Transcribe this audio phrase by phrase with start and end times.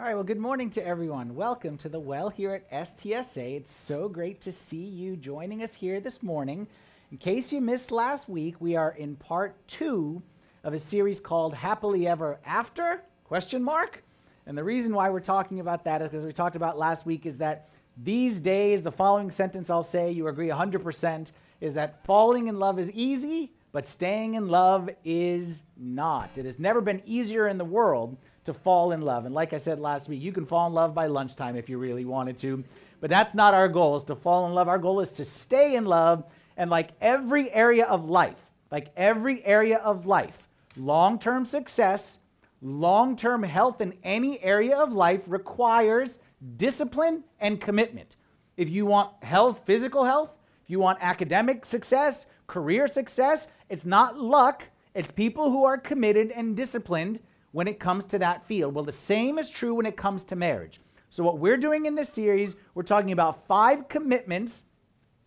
[0.00, 1.34] All right, well, good morning to everyone.
[1.34, 3.56] Welcome to the Well here at STSA.
[3.56, 6.66] It's so great to see you joining us here this morning.
[7.12, 10.22] In case you missed last week, we are in part two
[10.64, 13.02] of a series called Happily Ever After?
[13.24, 14.02] Question mark.
[14.46, 17.26] And the reason why we're talking about that is because we talked about last week
[17.26, 21.30] is that these days, the following sentence I'll say, you agree 100%,
[21.60, 26.30] is that falling in love is easy, but staying in love is not.
[26.36, 29.26] It has never been easier in the world to fall in love.
[29.26, 31.78] And like I said last week, you can fall in love by lunchtime if you
[31.78, 32.64] really wanted to.
[33.00, 34.68] But that's not our goal, is to fall in love.
[34.68, 36.24] Our goal is to stay in love.
[36.56, 42.18] And like every area of life, like every area of life, long term success,
[42.60, 46.22] long term health in any area of life requires
[46.56, 48.16] discipline and commitment.
[48.56, 50.30] If you want health, physical health,
[50.62, 54.64] if you want academic success, career success, it's not luck,
[54.94, 57.20] it's people who are committed and disciplined
[57.52, 58.74] when it comes to that field.
[58.74, 60.80] Well, the same is true when it comes to marriage.
[61.10, 64.64] So, what we're doing in this series, we're talking about five commitments.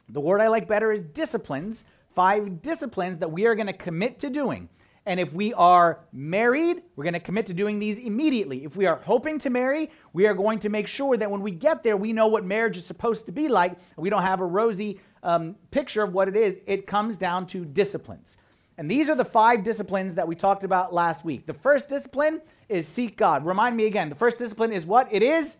[0.09, 1.83] The word I like better is disciplines,
[2.16, 4.69] five disciplines that we are going to commit to doing.
[5.05, 8.63] And if we are married, we're going to commit to doing these immediately.
[8.63, 11.51] If we are hoping to marry, we are going to make sure that when we
[11.51, 13.77] get there, we know what marriage is supposed to be like.
[13.97, 16.57] We don't have a rosy um, picture of what it is.
[16.66, 18.38] It comes down to disciplines.
[18.77, 21.45] And these are the five disciplines that we talked about last week.
[21.45, 23.45] The first discipline is seek God.
[23.45, 25.07] Remind me again, the first discipline is what?
[25.11, 25.57] It is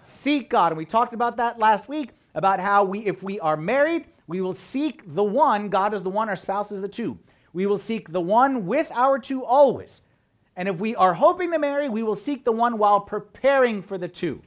[0.00, 0.72] seek God.
[0.72, 4.40] And we talked about that last week about how we if we are married, we
[4.40, 7.18] will seek the one, God is the one, our spouse is the two.
[7.52, 10.02] We will seek the one with our two always.
[10.56, 13.98] And if we are hoping to marry, we will seek the one while preparing for
[13.98, 14.40] the two.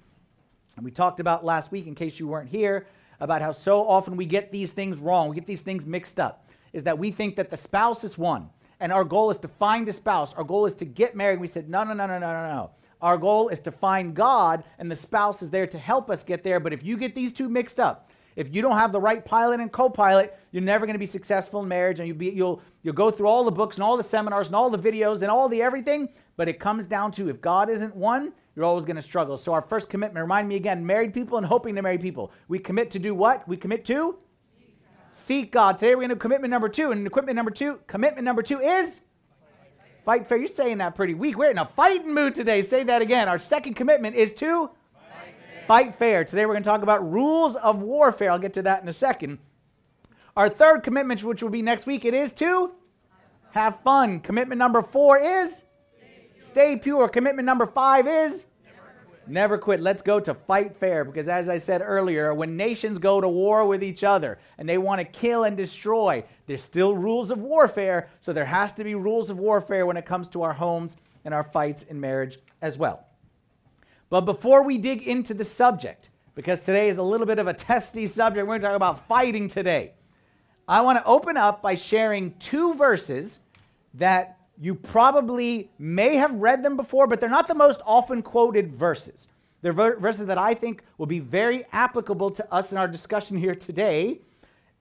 [0.75, 2.87] And we talked about last week, in case you weren't here,
[3.19, 6.47] about how so often we get these things wrong, we get these things mixed up.
[6.73, 9.87] Is that we think that the spouse is one, and our goal is to find
[9.87, 10.33] a spouse.
[10.33, 11.39] Our goal is to get married.
[11.39, 12.71] We said, no, no, no, no, no, no, no.
[13.01, 16.43] Our goal is to find God, and the spouse is there to help us get
[16.43, 16.59] there.
[16.59, 19.59] But if you get these two mixed up, if you don't have the right pilot
[19.59, 22.93] and co-pilot, you're never going to be successful in marriage, and you'll be you'll you'll
[22.93, 25.47] go through all the books and all the seminars and all the videos and all
[25.47, 26.09] the everything.
[26.35, 29.37] But it comes down to if God isn't one, you're always going to struggle.
[29.37, 32.31] So our first commitment, remind me again, married people and hoping to marry people.
[32.47, 33.47] We commit to do what?
[33.47, 34.17] We commit to
[35.13, 35.77] seek God.
[35.77, 39.01] Today we're going to commitment number two, and commitment number two, commitment number two is
[40.05, 40.37] fight fair.
[40.37, 41.37] You're saying that pretty weak.
[41.37, 42.61] We're in a fighting mood today.
[42.61, 43.29] Say that again.
[43.29, 44.69] Our second commitment is to
[45.67, 46.25] Fight fair.
[46.25, 48.31] Today we're going to talk about rules of warfare.
[48.31, 49.39] I'll get to that in a second.
[50.35, 52.73] Our third commitment, which will be next week, it is to
[53.51, 54.19] have fun.
[54.19, 55.63] Commitment number four is
[56.37, 57.07] stay pure.
[57.07, 58.47] Commitment number five is
[59.27, 59.79] never quit.
[59.79, 63.65] Let's go to fight fair because, as I said earlier, when nations go to war
[63.65, 68.09] with each other and they want to kill and destroy, there's still rules of warfare.
[68.21, 70.95] So there has to be rules of warfare when it comes to our homes
[71.25, 73.05] and our fights in marriage as well.
[74.09, 77.53] But before we dig into the subject, because today is a little bit of a
[77.53, 79.93] testy subject, we're going to talk about fighting today.
[80.67, 83.39] I want to open up by sharing two verses
[83.95, 88.73] that you probably may have read them before, but they're not the most often quoted
[88.73, 89.27] verses.
[89.61, 93.37] They're ver- verses that I think will be very applicable to us in our discussion
[93.37, 94.19] here today.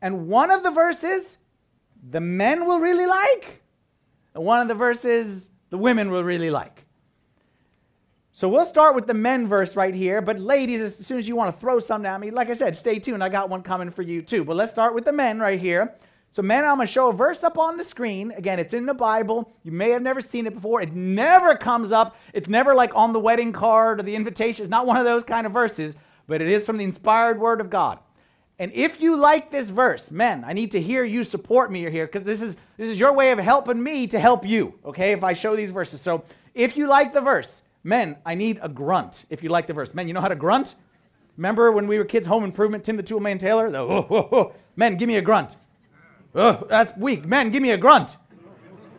[0.00, 1.38] And one of the verses
[2.10, 3.62] the men will really like,
[4.34, 6.84] and one of the verses the women will really like.
[8.32, 10.20] So we'll start with the men verse right here.
[10.20, 12.74] But ladies, as soon as you want to throw something at me, like I said,
[12.74, 13.22] stay tuned.
[13.22, 14.42] I got one coming for you too.
[14.42, 15.94] But let's start with the men right here.
[16.32, 18.32] So, men, I'm going to show a verse up on the screen.
[18.32, 19.52] Again, it's in the Bible.
[19.62, 20.80] You may have never seen it before.
[20.80, 22.16] It never comes up.
[22.32, 24.64] It's never like on the wedding card or the invitation.
[24.64, 25.94] It's not one of those kind of verses,
[26.26, 27.98] but it is from the inspired word of God.
[28.58, 32.06] And if you like this verse, men, I need to hear you support me here
[32.06, 35.12] because this is this is your way of helping me to help you, okay?
[35.12, 36.00] If I show these verses.
[36.00, 39.72] So, if you like the verse, Men, I need a grunt, if you like the
[39.72, 39.92] verse.
[39.92, 40.76] Men, you know how to grunt?
[41.36, 43.70] Remember when we were kids, Home Improvement, Tim the Tool Man Taylor?
[43.70, 44.52] The, oh, oh, oh.
[44.76, 45.56] Men, give me a grunt.
[46.34, 47.26] Oh, that's weak.
[47.26, 48.16] Men, give me a grunt.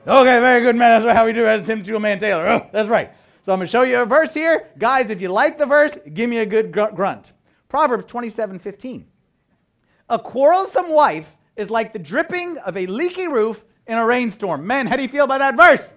[0.06, 1.02] Okay, very good, man.
[1.02, 2.48] That's how we do it as Tim the Toolman Taylor.
[2.48, 3.12] Oh, that's right.
[3.44, 4.70] So I'm going to show you a verse here.
[4.78, 7.34] Guys, if you like the verse, give me a good grunt.
[7.70, 9.06] Proverbs 27 15.
[10.10, 14.68] A quarrelsome wife is like the dripping of a leaky roof in a rainstorm.
[14.68, 15.96] Men, how do you feel about that verse?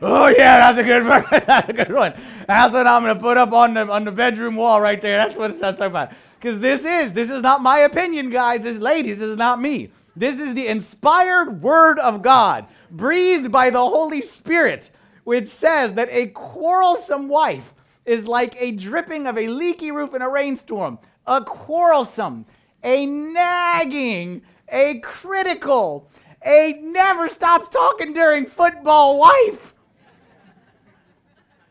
[0.00, 1.24] Oh yeah, that's a good one.
[1.30, 2.14] that's a good one.
[2.46, 5.18] That's what I'm gonna put up on the on the bedroom wall right there.
[5.18, 6.12] That's what I'm talking about.
[6.38, 8.62] Because this is this is not my opinion, guys.
[8.62, 9.90] This ladies, this is not me.
[10.18, 14.90] This is the inspired word of God, breathed by the Holy Spirit,
[15.22, 17.72] which says that a quarrelsome wife
[18.04, 20.98] is like a dripping of a leaky roof in a rainstorm.
[21.24, 22.46] A quarrelsome,
[22.82, 26.10] a nagging, a critical,
[26.44, 29.72] a never stops talking during football wife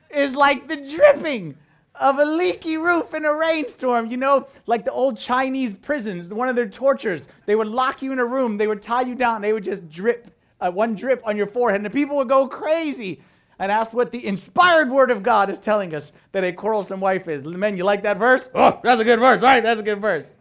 [0.09, 1.57] is like the dripping
[1.99, 4.09] of a leaky roof in a rainstorm.
[4.11, 7.27] You know, like the old Chinese prisons, one of their tortures.
[7.45, 9.89] They would lock you in a room, they would tie you down, they would just
[9.89, 13.21] drip, uh, one drip on your forehead, and the people would go crazy.
[13.59, 17.27] And ask what the inspired word of God is telling us that a quarrelsome wife
[17.27, 17.43] is.
[17.43, 18.47] Men, you like that verse?
[18.53, 19.63] Oh, that's a good verse, right?
[19.63, 20.31] That's a good verse.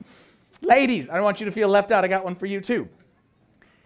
[0.60, 2.04] Ladies, I don't want you to feel left out.
[2.04, 2.88] I got one for you too.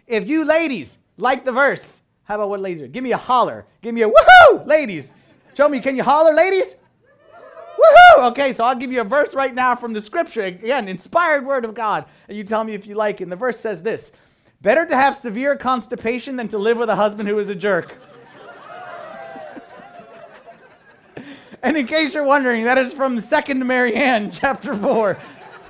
[0.05, 2.87] If you ladies like the verse, how about what ladies are?
[2.87, 3.65] Give me a holler.
[3.81, 5.11] Give me a woohoo, ladies.
[5.53, 6.75] Show me, can you holler, ladies?
[7.81, 8.31] Woohoo!
[8.31, 10.43] Okay, so I'll give you a verse right now from the scripture.
[10.43, 12.05] Again, inspired word of God.
[12.27, 13.23] And you tell me if you like it.
[13.23, 14.11] And the verse says this
[14.61, 17.95] Better to have severe constipation than to live with a husband who is a jerk.
[21.63, 25.19] and in case you're wondering, that is from 2nd Marianne, chapter 4,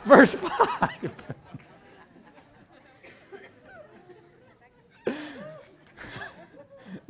[0.05, 1.13] verse 5.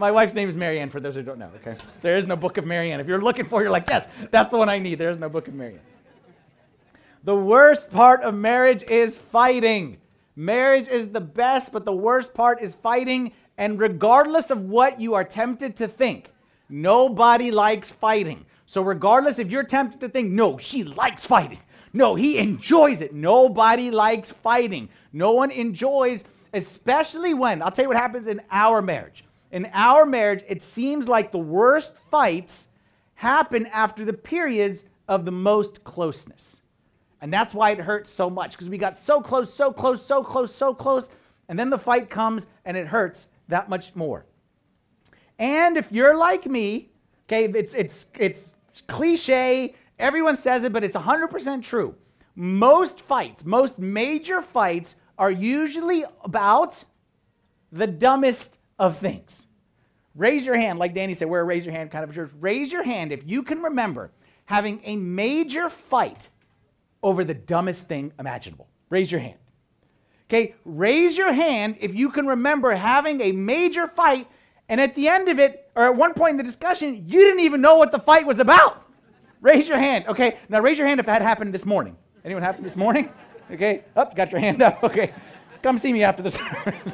[0.01, 1.77] My wife's name is Marianne, for those who don't know, okay?
[2.01, 3.00] There is no book of Marianne.
[3.00, 4.98] If you're looking for, you're like, yes, that's the one I need.
[4.98, 5.80] There is no book of Marianne.
[7.24, 9.98] The worst part of marriage is fighting.
[10.36, 13.31] Marriage is the best, but the worst part is fighting.
[13.59, 16.31] And regardless of what you are tempted to think,
[16.68, 18.47] nobody likes fighting.
[18.65, 21.59] So, regardless if you're tempted to think, no, she likes fighting,
[21.94, 23.13] no, he enjoys it.
[23.13, 24.89] Nobody likes fighting.
[25.13, 26.25] No one enjoys,
[26.56, 31.07] especially when, I'll tell you what happens in our marriage in our marriage, it seems
[31.07, 32.71] like the worst fights
[33.15, 36.62] happen after the periods of the most closeness.
[37.21, 40.24] And that's why it hurts so much because we got so close, so close, so
[40.24, 41.09] close, so close.
[41.48, 44.25] And then the fight comes and it hurts that much more.
[45.38, 46.92] And if you're like me,
[47.27, 48.47] okay, it's, it's, it's
[48.88, 51.95] cliche, everyone says it, but it's 100% true.
[52.36, 56.83] Most fights, most major fights, are usually about
[57.71, 59.45] the dumbest of things.
[60.16, 62.31] Raise your hand, like Danny said, we're a raise your hand kind of church.
[62.39, 64.12] Raise your hand if you can remember
[64.45, 66.30] having a major fight
[67.04, 68.68] over the dumbest thing imaginable.
[68.89, 69.38] Raise your hand.
[70.30, 74.28] Okay, raise your hand if you can remember having a major fight,
[74.68, 77.42] and at the end of it, or at one point in the discussion, you didn't
[77.42, 78.88] even know what the fight was about.
[79.42, 80.07] Raise your hand.
[80.07, 81.95] Okay, now raise your hand if that happened this morning.
[82.25, 83.12] Anyone happened this morning?
[83.51, 84.83] Okay, up, oh, got your hand up.
[84.83, 85.13] Okay,
[85.62, 86.39] come see me after this.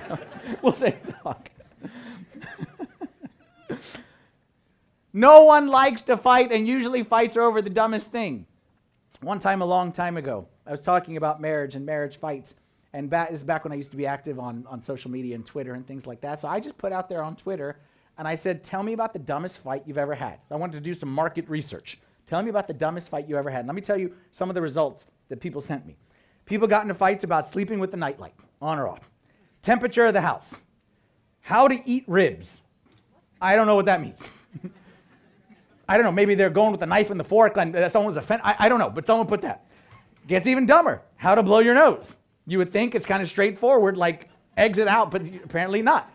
[0.62, 1.50] we'll say talk.
[5.14, 8.46] no one likes to fight, and usually fights are over the dumbest thing.
[9.22, 12.56] One time, a long time ago, I was talking about marriage and marriage fights.
[12.94, 15.36] And back, this is back when I used to be active on, on social media
[15.36, 16.40] and Twitter and things like that.
[16.40, 17.80] So I just put out there on Twitter
[18.18, 20.40] and I said, Tell me about the dumbest fight you've ever had.
[20.48, 22.00] So I wanted to do some market research.
[22.28, 23.60] Tell me about the dumbest fight you ever had.
[23.60, 25.96] And let me tell you some of the results that people sent me.
[26.46, 29.10] People got into fights about sleeping with the nightlight, on or off,
[29.62, 30.64] temperature of the house,
[31.48, 32.60] how to eat ribs,
[33.40, 34.22] I don't know what that means.
[35.88, 36.12] I don't know.
[36.12, 38.46] Maybe they're going with the knife and the fork and uh, someone was offended.
[38.46, 39.66] I, I don't know, but someone put that.
[40.28, 41.02] Gets even dumber.
[41.16, 42.18] How to blow your nose.
[42.48, 44.28] You would think it's kind of straightforward, like
[44.58, 46.12] exit out, but apparently not.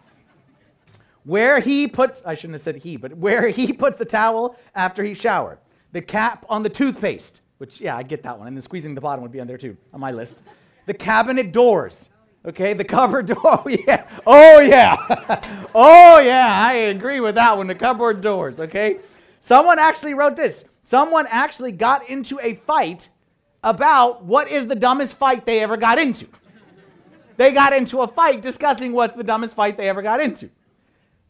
[1.25, 5.02] Where he puts, I shouldn't have said he, but where he puts the towel after
[5.02, 5.61] he showered.
[5.93, 8.49] The cap on the toothpaste, which, yeah, I get that one.
[8.49, 10.40] And then squeezing the bottom would be on there too, on my list.
[10.85, 12.11] The cabinet doors.
[12.44, 13.39] Okay, the cupboard door.
[13.44, 14.09] Oh, yeah.
[14.27, 14.97] Oh, yeah.
[15.75, 16.67] oh, yeah.
[16.67, 17.67] I agree with that one.
[17.67, 18.61] The cupboard doors.
[18.61, 18.99] Okay.
[19.41, 20.69] Someone actually wrote this.
[20.83, 23.09] Someone actually got into a fight
[23.62, 26.26] about what is the dumbest fight they ever got into.
[27.37, 30.50] They got into a fight discussing what's the dumbest fight they ever got into.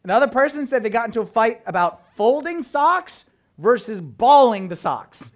[0.03, 5.31] Another person said they got into a fight about folding socks versus balling the socks.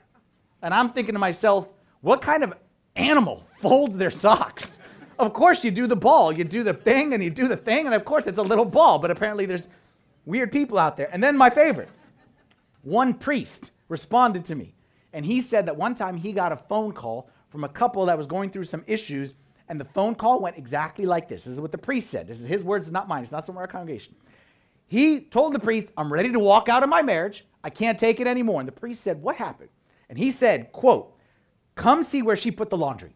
[0.62, 1.70] And I'm thinking to myself,
[2.02, 2.54] what kind of
[2.96, 4.77] animal folds their socks?
[5.20, 6.32] Of course, you do the ball.
[6.32, 8.66] You do the thing and you do the thing, and of course, it's a little
[8.66, 9.68] ball, but apparently, there's
[10.26, 11.10] weird people out there.
[11.12, 11.90] And then, my favorite
[12.84, 14.74] one priest responded to me,
[15.14, 18.18] and he said that one time he got a phone call from a couple that
[18.18, 19.34] was going through some issues,
[19.68, 21.46] and the phone call went exactly like this.
[21.46, 22.28] This is what the priest said.
[22.28, 23.24] This is his words, it's not mine.
[23.24, 24.16] It's not somewhere our congregation.
[24.88, 27.46] He told the priest, I'm ready to walk out of my marriage.
[27.64, 28.62] I can't take it anymore.
[28.62, 29.70] And the priest said, What happened?
[30.10, 31.14] And he said, quote,
[31.76, 33.12] Come see where she put the laundry.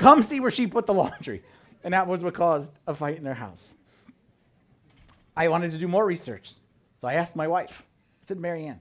[0.00, 1.42] Come see where she put the laundry.
[1.84, 3.74] And that was what caused a fight in their house.
[5.36, 6.54] I wanted to do more research.
[7.00, 7.86] So I asked my wife.
[8.22, 8.80] I said, Marianne,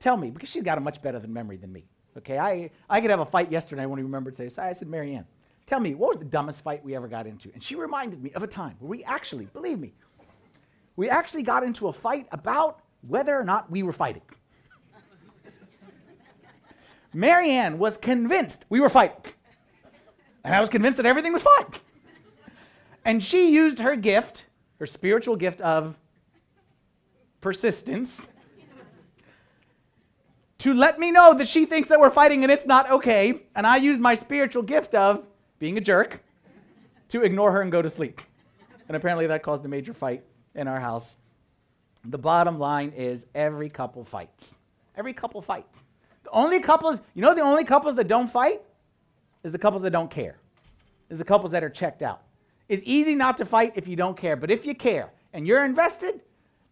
[0.00, 1.84] tell me, because she's got a much better than memory than me.
[2.18, 4.48] Okay, I, I could have a fight yesterday, I won't even remember today.
[4.48, 5.24] So I said, Marianne,
[5.66, 7.52] tell me, what was the dumbest fight we ever got into?
[7.54, 9.94] And she reminded me of a time where we actually, believe me,
[10.96, 14.22] we actually got into a fight about whether or not we were fighting.
[17.14, 19.32] Marianne was convinced we were fighting.
[20.44, 21.66] And I was convinced that everything was fine.
[23.04, 24.46] And she used her gift,
[24.78, 25.98] her spiritual gift of
[27.40, 28.20] persistence,
[30.58, 33.42] to let me know that she thinks that we're fighting and it's not okay.
[33.56, 35.26] And I used my spiritual gift of
[35.58, 36.22] being a jerk
[37.08, 38.20] to ignore her and go to sleep.
[38.86, 40.22] And apparently that caused a major fight
[40.54, 41.16] in our house.
[42.04, 44.58] The bottom line is every couple fights.
[44.96, 45.84] Every couple fights.
[46.24, 48.60] The only couples, you know, the only couples that don't fight
[49.42, 50.36] is the couples that don't care,
[51.08, 52.22] is the couples that are checked out.
[52.68, 55.64] It's easy not to fight if you don't care, but if you care and you're
[55.64, 56.20] invested,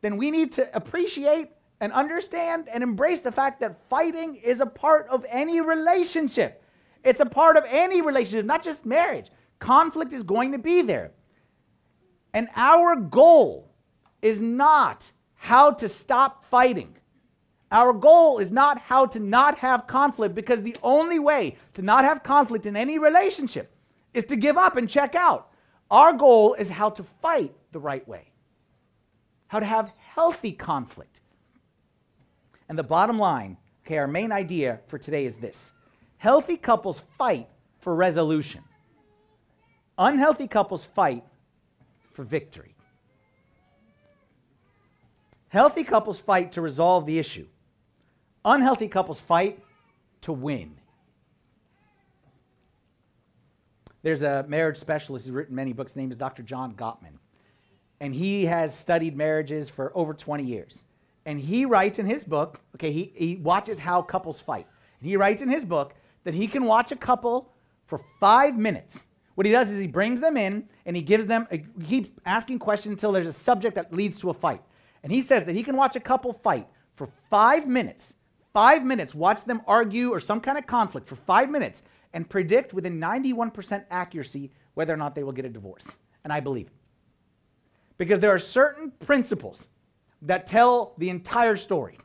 [0.00, 1.48] then we need to appreciate
[1.80, 6.62] and understand and embrace the fact that fighting is a part of any relationship.
[7.04, 9.30] It's a part of any relationship, not just marriage.
[9.58, 11.12] Conflict is going to be there.
[12.34, 13.70] And our goal
[14.22, 16.97] is not how to stop fighting.
[17.70, 22.04] Our goal is not how to not have conflict because the only way to not
[22.04, 23.74] have conflict in any relationship
[24.14, 25.50] is to give up and check out.
[25.90, 28.30] Our goal is how to fight the right way,
[29.48, 31.20] how to have healthy conflict.
[32.68, 35.72] And the bottom line, okay, our main idea for today is this
[36.16, 37.48] healthy couples fight
[37.80, 38.62] for resolution,
[39.98, 41.24] unhealthy couples fight
[42.12, 42.74] for victory.
[45.50, 47.46] Healthy couples fight to resolve the issue.
[48.48, 49.62] Unhealthy couples fight
[50.22, 50.74] to win.
[54.02, 55.92] There's a marriage specialist who's written many books.
[55.92, 56.42] His name is Dr.
[56.42, 57.18] John Gottman.
[58.00, 60.84] And he has studied marriages for over 20 years.
[61.26, 64.66] And he writes in his book, okay, he, he watches how couples fight.
[65.00, 67.52] And he writes in his book that he can watch a couple
[67.84, 69.04] for five minutes.
[69.34, 72.60] What he does is he brings them in and he gives them, he keeps asking
[72.60, 74.62] questions until there's a subject that leads to a fight.
[75.02, 78.14] And he says that he can watch a couple fight for five minutes,
[78.52, 82.72] five minutes, watch them argue or some kind of conflict for five minutes and predict
[82.72, 85.98] within 91% accuracy whether or not they will get a divorce.
[86.24, 86.72] And I believe it.
[87.96, 89.66] Because there are certain principles
[90.22, 91.98] that tell the entire story.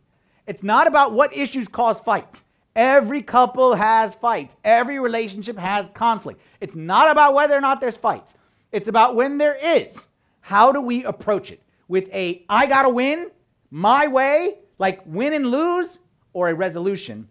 [0.48, 2.44] It's not about what issues cause fights.
[2.76, 4.56] Every couple has fights.
[4.64, 6.42] Every relationship has conflict.
[6.60, 8.38] It's not about whether or not there's fights.
[8.72, 10.08] It's about when there is,
[10.42, 11.62] how do we approach it?
[11.88, 13.30] With a I gotta win,
[13.70, 16.00] my way, like win and lose,
[16.34, 17.30] or a resolution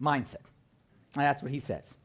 [0.00, 0.44] mindset.
[1.14, 1.98] And that's what he says.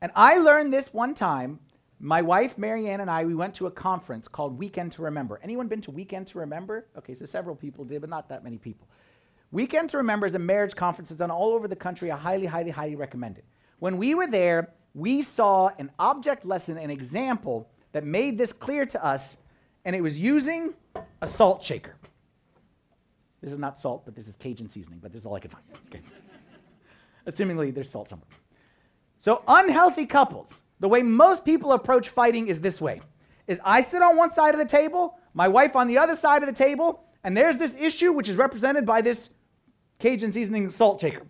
[0.00, 1.60] And I learned this one time.
[2.00, 5.40] My wife, Marianne, and I, we went to a conference called Weekend to Remember.
[5.42, 6.86] Anyone been to Weekend to Remember?
[6.98, 8.86] Okay, so several people did, but not that many people.
[9.52, 12.10] Weekend to Remember is a marriage conference that's done all over the country.
[12.10, 13.44] I highly, highly, highly recommend it.
[13.78, 18.84] When we were there, we saw an object lesson, an example that made this clear
[18.86, 19.38] to us,
[19.84, 20.74] and it was using
[21.22, 21.94] a salt shaker.
[23.44, 25.50] This is not salt, but this is Cajun seasoning, but this is all I could
[25.50, 25.64] find.
[25.88, 26.00] Okay.
[27.26, 28.26] Assumingly, there's salt somewhere.
[29.20, 33.02] So, unhealthy couples, the way most people approach fighting is this way
[33.46, 36.42] is I sit on one side of the table, my wife on the other side
[36.42, 39.34] of the table, and there's this issue which is represented by this
[39.98, 41.22] Cajun seasoning salt shaker.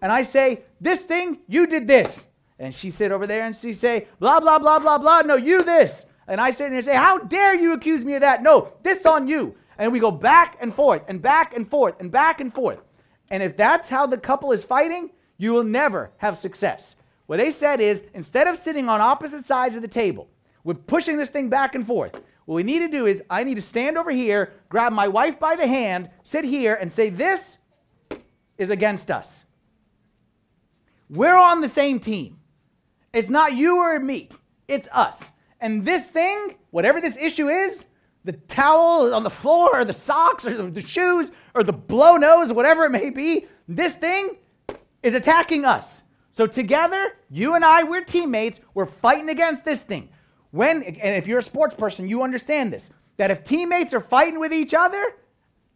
[0.00, 2.28] And I say, This thing, you did this.
[2.58, 5.20] And she sit over there and she say, blah, blah, blah, blah, blah.
[5.20, 6.06] No, you this.
[6.28, 8.42] And I sit there and say, How dare you accuse me of that?
[8.42, 9.54] No, this on you.
[9.82, 12.78] And we go back and forth and back and forth and back and forth.
[13.30, 16.94] And if that's how the couple is fighting, you will never have success.
[17.26, 20.28] What they said is instead of sitting on opposite sides of the table,
[20.62, 22.14] we're pushing this thing back and forth.
[22.44, 25.40] What we need to do is I need to stand over here, grab my wife
[25.40, 27.58] by the hand, sit here, and say, This
[28.58, 29.46] is against us.
[31.10, 32.38] We're on the same team.
[33.12, 34.28] It's not you or me,
[34.68, 35.32] it's us.
[35.60, 37.88] And this thing, whatever this issue is,
[38.24, 42.52] the towel on the floor, or the socks, or the shoes, or the blow nose,
[42.52, 44.36] whatever it may be, this thing
[45.02, 46.04] is attacking us.
[46.32, 48.60] So together, you and I, we're teammates.
[48.74, 50.08] We're fighting against this thing.
[50.50, 54.40] When, and if you're a sports person, you understand this that if teammates are fighting
[54.40, 55.04] with each other,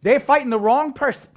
[0.01, 1.31] they're fighting the wrong person.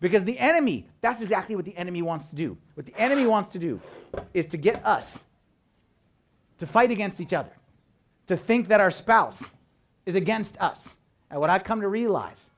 [0.00, 2.56] Because the enemy, that's exactly what the enemy wants to do.
[2.74, 3.80] What the enemy wants to do
[4.32, 5.24] is to get us
[6.58, 7.50] to fight against each other,
[8.28, 9.54] to think that our spouse
[10.06, 10.96] is against us.
[11.30, 12.50] And what I come to realize,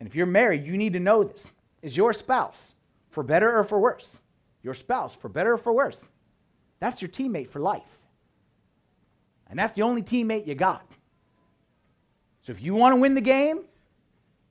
[0.00, 2.74] and if you're married, you need to know this, is your spouse,
[3.10, 4.20] for better or for worse,
[4.62, 6.10] your spouse, for better or for worse,
[6.80, 7.82] that's your teammate for life.
[9.48, 10.84] And that's the only teammate you got.
[12.40, 13.60] So if you want to win the game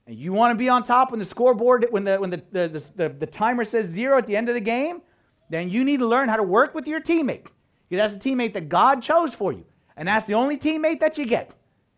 [0.07, 2.67] and you want to be on top when the scoreboard, when the, when the, the,
[2.67, 5.01] the, the, the timer says zero at the end of the game,
[5.49, 7.47] then you need to learn how to work with your teammate.
[7.89, 9.65] Because that's the teammate that God chose for you.
[9.97, 11.51] And that's the only teammate that you get.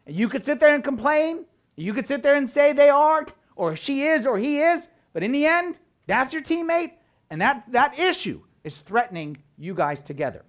[0.07, 1.45] You could sit there and complain.
[1.75, 4.87] You could sit there and say they aren't, or she is, or he is.
[5.13, 5.75] But in the end,
[6.07, 6.91] that's your teammate.
[7.29, 10.43] And that, that issue is threatening you guys together.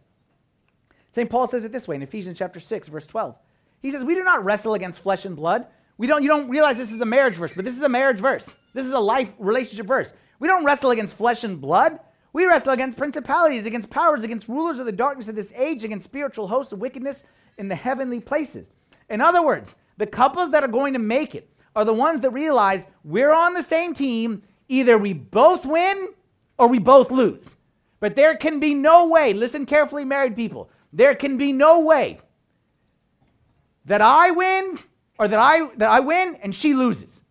[1.12, 1.30] St.
[1.30, 3.36] Paul says it this way in Ephesians chapter 6, verse 12.
[3.80, 5.66] He says, We do not wrestle against flesh and blood.
[5.96, 8.18] We don't, you don't realize this is a marriage verse, but this is a marriage
[8.18, 8.56] verse.
[8.72, 10.16] This is a life relationship verse.
[10.40, 12.00] We don't wrestle against flesh and blood.
[12.32, 16.04] We wrestle against principalities, against powers, against rulers of the darkness of this age, against
[16.04, 17.22] spiritual hosts of wickedness
[17.58, 18.70] in the heavenly places.
[19.08, 22.30] In other words, the couples that are going to make it are the ones that
[22.30, 24.42] realize we're on the same team.
[24.68, 26.08] Either we both win
[26.58, 27.56] or we both lose.
[28.00, 32.20] But there can be no way, listen carefully, married people, there can be no way
[33.84, 34.78] that I win
[35.18, 37.24] or that I that I win and she loses.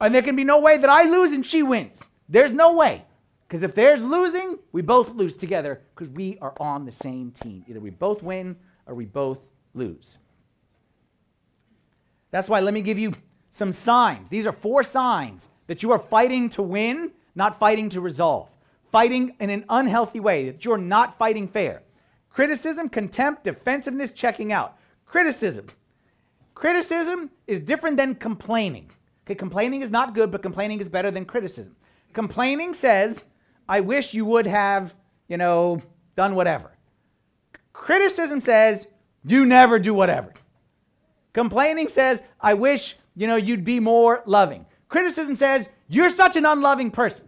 [0.00, 2.02] And there can be no way that I lose and she wins.
[2.28, 3.04] There's no way.
[3.46, 7.64] Because if there's losing, we both lose together because we are on the same team.
[7.68, 8.56] Either we both win
[8.86, 9.38] or we both
[9.74, 10.18] lose.
[12.32, 13.14] That's why let me give you
[13.50, 14.28] some signs.
[14.28, 18.48] These are four signs that you are fighting to win, not fighting to resolve.
[18.90, 21.82] Fighting in an unhealthy way, that you're not fighting fair.
[22.30, 24.76] Criticism, contempt, defensiveness, checking out.
[25.06, 25.66] Criticism.
[26.54, 28.90] Criticism is different than complaining.
[29.26, 31.76] Okay, complaining is not good, but complaining is better than criticism.
[32.12, 33.26] Complaining says,
[33.68, 34.94] I wish you would have,
[35.28, 35.82] you know,
[36.16, 36.72] done whatever.
[37.72, 38.88] Criticism says,
[39.24, 40.32] you never do whatever.
[41.32, 44.66] Complaining says, I wish, you know, you'd be more loving.
[44.88, 47.26] Criticism says, you're such an unloving person.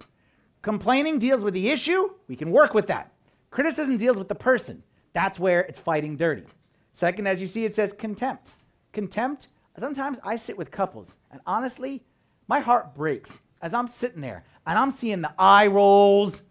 [0.63, 2.11] Complaining deals with the issue.
[2.29, 3.13] We can work with that.
[3.51, 4.83] Criticism deals with the person.
[5.13, 6.45] That's where it's fighting dirty.
[6.93, 8.55] Second, as you see, it says contempt.
[8.93, 12.05] Contempt, sometimes I sit with couples, and honestly,
[12.47, 16.43] my heart breaks as I'm sitting there and I'm seeing the eye rolls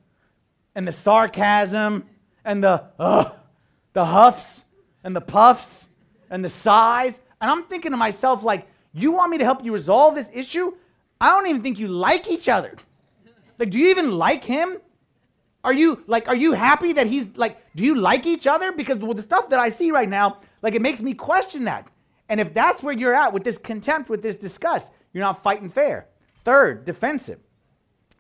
[0.76, 2.06] and the sarcasm
[2.44, 3.32] and the, uh,
[3.94, 4.66] the huffs
[5.04, 5.90] and the puffs
[6.30, 7.22] and the sighs.
[7.44, 10.72] And I'm thinking to myself, like, you want me to help you resolve this issue?
[11.20, 12.74] I don't even think you like each other.
[13.60, 14.78] Like, do you even like him?
[15.62, 18.72] Are you like, are you happy that he's like, do you like each other?
[18.72, 21.92] Because with the stuff that I see right now, like, it makes me question that.
[22.30, 25.70] And if that's where you're at with this contempt, with this disgust, you're not fighting
[25.70, 26.08] fair.
[26.46, 27.40] Third, defensive.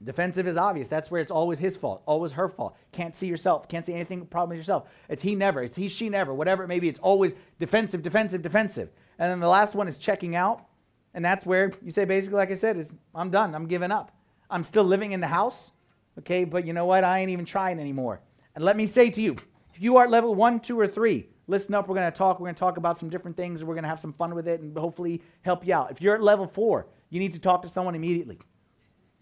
[0.04, 0.90] Defensive is obvious.
[0.90, 2.76] That's where it's always his fault, always her fault.
[2.92, 4.90] Can't see yourself, can't see anything problem with yourself.
[5.08, 6.90] It's he never, it's he, she never, whatever it may be.
[6.90, 8.90] It's always defensive, defensive, defensive.
[9.20, 10.66] And then the last one is checking out.
[11.14, 13.54] And that's where you say, basically, like I said, is I'm done.
[13.54, 14.12] I'm giving up.
[14.50, 15.72] I'm still living in the house.
[16.20, 17.04] Okay, but you know what?
[17.04, 18.22] I ain't even trying anymore.
[18.56, 19.36] And let me say to you,
[19.74, 21.88] if you are level one, two, or three, listen up.
[21.88, 22.40] We're going to talk.
[22.40, 24.36] We're going to talk about some different things and we're going to have some fun
[24.36, 25.92] with it and hopefully help you out.
[25.92, 28.38] If you're at level four, you need to talk to someone immediately.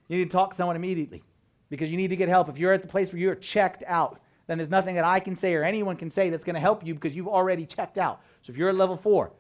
[0.08, 1.24] You need to talk to someone immediately
[1.70, 2.50] because you need to get help.
[2.50, 5.36] If you're at the place where you're checked out, then there's nothing that I can
[5.38, 8.22] say or anyone can say that's going to help you because you've already checked out.
[8.42, 9.32] So if you're at level four,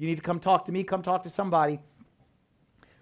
[0.00, 1.78] you need to come talk to me, come talk to somebody.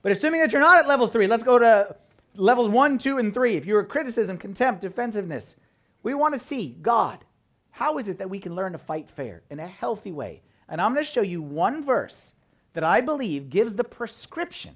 [0.02, 1.94] But assuming that you're not at level three, let's go to
[2.34, 3.54] levels one, two, and three.
[3.54, 5.60] If you're criticism, contempt, defensiveness,
[6.02, 7.24] we want to see God.
[7.70, 10.42] How is it that we can learn to fight fair in a healthy way?
[10.68, 12.34] And I'm going to show you one verse
[12.72, 14.74] that I believe gives the prescription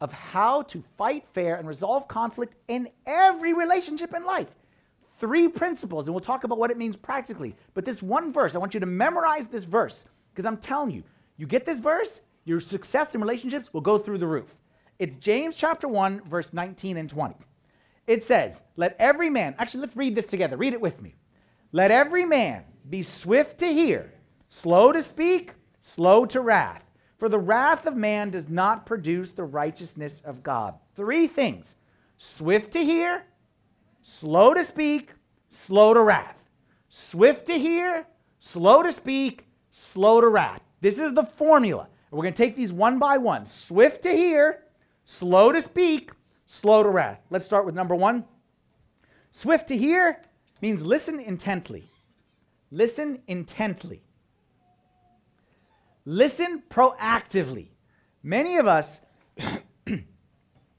[0.00, 4.48] of how to fight fair and resolve conflict in every relationship in life.
[5.20, 7.54] Three principles, and we'll talk about what it means practically.
[7.74, 11.04] But this one verse, I want you to memorize this verse because I'm telling you,
[11.40, 14.54] you get this verse, your success in relationships will go through the roof.
[14.98, 17.34] It's James chapter 1, verse 19 and 20.
[18.06, 20.56] It says, Let every man, actually, let's read this together.
[20.56, 21.14] Read it with me.
[21.72, 24.12] Let every man be swift to hear,
[24.48, 26.84] slow to speak, slow to wrath
[27.20, 30.74] for the wrath of man does not produce the righteousness of God.
[30.96, 31.76] Three things
[32.16, 33.24] swift to hear,
[34.02, 35.10] slow to speak,
[35.50, 36.36] slow to wrath.
[36.88, 38.06] Swift to hear,
[38.38, 40.62] slow to speak, slow to wrath.
[40.80, 41.88] This is the formula.
[42.10, 43.46] We're going to take these one by one.
[43.46, 44.62] Swift to hear,
[45.04, 46.10] slow to speak,
[46.46, 47.20] slow to wrath.
[47.30, 48.24] Let's start with number one.
[49.30, 50.20] Swift to hear
[50.60, 51.88] means listen intently.
[52.70, 54.02] Listen intently.
[56.04, 57.68] Listen proactively.
[58.22, 59.04] Many of us,
[59.84, 60.04] give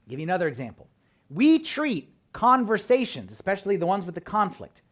[0.08, 0.88] you another example.
[1.30, 4.82] We treat conversations, especially the ones with the conflict,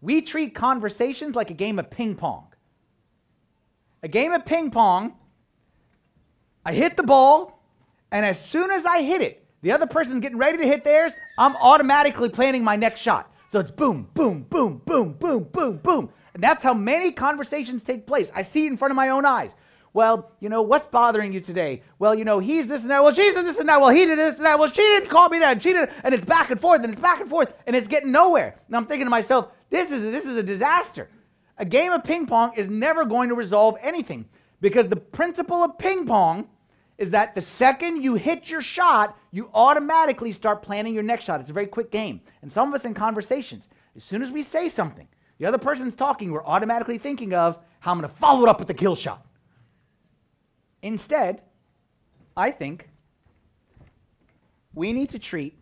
[0.00, 2.51] we treat conversations like a game of ping pong.
[4.02, 5.14] A game of ping pong,
[6.64, 7.62] I hit the ball,
[8.10, 11.14] and as soon as I hit it, the other person's getting ready to hit theirs,
[11.38, 13.32] I'm automatically planning my next shot.
[13.52, 16.10] So it's boom, boom, boom, boom, boom, boom, boom.
[16.34, 18.32] And that's how many conversations take place.
[18.34, 19.54] I see it in front of my own eyes.
[19.94, 21.82] Well, you know, what's bothering you today?
[21.98, 23.02] Well, you know, he's this and that.
[23.02, 23.80] Well, she's this and that.
[23.80, 24.58] Well, he did this and that.
[24.58, 25.52] Well, she didn't call me that.
[25.52, 25.90] And she did.
[26.02, 28.58] And it's back and forth and it's back and forth and it's getting nowhere.
[28.66, 31.08] And I'm thinking to myself, this is, this is a disaster.
[31.62, 34.28] A game of ping pong is never going to resolve anything
[34.60, 36.48] because the principle of ping pong
[36.98, 41.40] is that the second you hit your shot, you automatically start planning your next shot.
[41.40, 42.20] It's a very quick game.
[42.42, 45.06] And some of us in conversations, as soon as we say something,
[45.38, 48.58] the other person's talking, we're automatically thinking of how I'm going to follow it up
[48.58, 49.24] with the kill shot.
[50.82, 51.42] Instead,
[52.36, 52.88] I think
[54.74, 55.56] we need to treat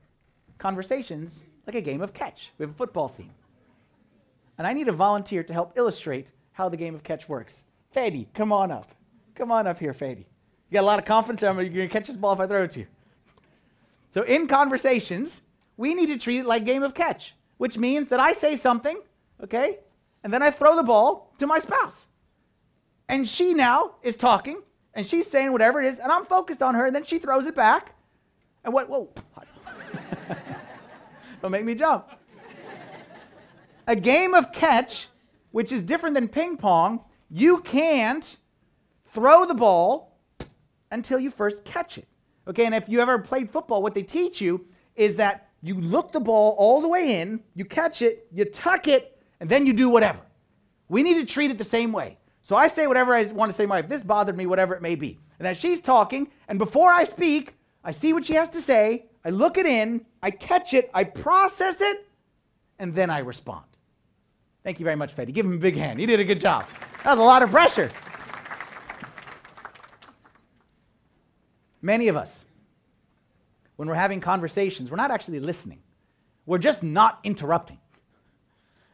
[0.57, 2.53] conversations like a game of catch.
[2.57, 3.35] We have a football theme.
[4.61, 7.65] And I need a volunteer to help illustrate how the game of catch works.
[7.97, 8.95] Fady, come on up.
[9.35, 10.19] Come on up here, Fady.
[10.19, 11.43] You got a lot of confidence.
[11.43, 12.87] I'm going to catch this ball if I throw it to you.
[14.13, 15.47] So in conversations,
[15.79, 19.01] we need to treat it like game of catch, which means that I say something,
[19.43, 19.79] okay,
[20.23, 22.09] and then I throw the ball to my spouse.
[23.09, 24.61] And she now is talking,
[24.93, 27.47] and she's saying whatever it is, and I'm focused on her, and then she throws
[27.47, 27.95] it back.
[28.63, 29.09] And what, whoa,
[31.41, 32.20] don't make me jump.
[33.91, 35.09] A game of catch,
[35.51, 38.37] which is different than ping pong, you can't
[39.09, 40.17] throw the ball
[40.93, 42.07] until you first catch it.
[42.47, 46.13] Okay, and if you ever played football, what they teach you is that you look
[46.13, 49.73] the ball all the way in, you catch it, you tuck it, and then you
[49.73, 50.21] do whatever.
[50.89, 52.17] We need to treat it the same way.
[52.43, 53.89] So I say whatever I want to say, my wife.
[53.89, 55.19] This bothered me, whatever it may be.
[55.41, 59.07] And then she's talking, and before I speak, I see what she has to say,
[59.25, 62.07] I look it in, I catch it, I process it,
[62.79, 63.65] and then I respond.
[64.63, 65.33] Thank you very much, Fady.
[65.33, 65.99] Give him a big hand.
[65.99, 66.67] He did a good job.
[67.05, 67.91] That was a lot of pressure.
[71.83, 72.45] Many of us,
[73.77, 75.81] when we're having conversations, we're not actually listening.
[76.45, 77.79] We're just not interrupting.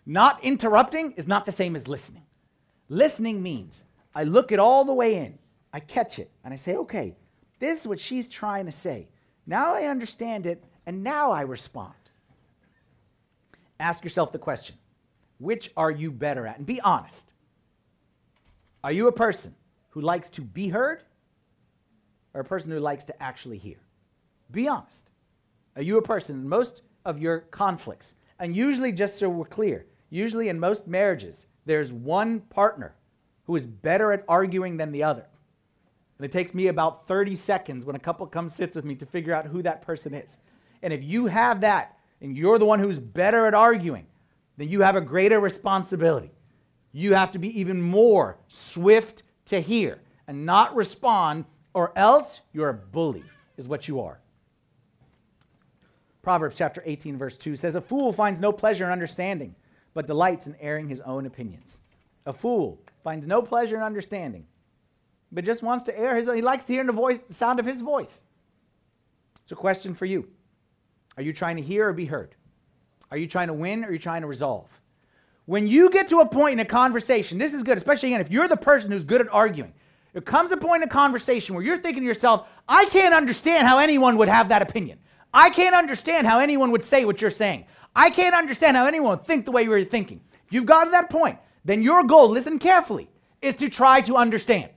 [0.05, 2.23] Not interrupting is not the same as listening.
[2.89, 3.83] Listening means
[4.15, 5.39] I look it all the way in,
[5.73, 7.17] I catch it, and I say, okay,
[7.59, 9.09] this is what she's trying to say.
[9.47, 11.95] Now I understand it, and now I respond.
[13.81, 14.77] Ask yourself the question
[15.39, 16.59] which are you better at?
[16.59, 17.33] And be honest.
[18.83, 19.55] Are you a person
[19.91, 21.03] who likes to be heard
[22.35, 23.79] or a person who likes to actually hear?
[24.51, 25.11] Be honest.
[25.75, 28.17] Are you a person most of your conflicts?
[28.39, 32.95] And usually, just so we're clear, usually in most marriages, there's one partner
[33.45, 35.27] who is better at arguing than the other.
[36.19, 39.07] And it takes me about 30 seconds when a couple comes sits with me to
[39.07, 40.39] figure out who that person is.
[40.83, 44.07] And if you have that and you're the one who's better at arguing,
[44.57, 46.31] then you have a greater responsibility.
[46.93, 52.71] You have to be even more swift to hear and not respond, or else you're
[52.71, 53.25] a bully,
[53.57, 54.21] is what you are.
[56.23, 59.55] Proverbs chapter 18, verse 2 says, A fool finds no pleasure in understanding,
[59.95, 61.79] but delights in airing his own opinions.
[62.27, 64.47] A fool finds no pleasure in understanding,
[65.31, 66.35] but just wants to air his own.
[66.35, 68.25] He likes to hear the voice, the sound of his voice.
[69.43, 70.29] It's a question for you.
[71.17, 72.35] Are you trying to hear or be heard?
[73.11, 74.69] Are you trying to win or are you trying to resolve?
[75.45, 78.31] When you get to a point in a conversation, this is good, especially again, if
[78.31, 79.73] you're the person who's good at arguing.
[80.13, 83.67] There comes a point in a conversation where you're thinking to yourself, I can't understand
[83.67, 84.99] how anyone would have that opinion.
[85.33, 87.67] I can't understand how anyone would say what you're saying.
[87.95, 90.21] I can't understand how anyone would think the way you're thinking.
[90.51, 91.39] You've got to that point.
[91.65, 93.09] Then your goal, listen carefully,
[93.43, 94.71] is to try to understand.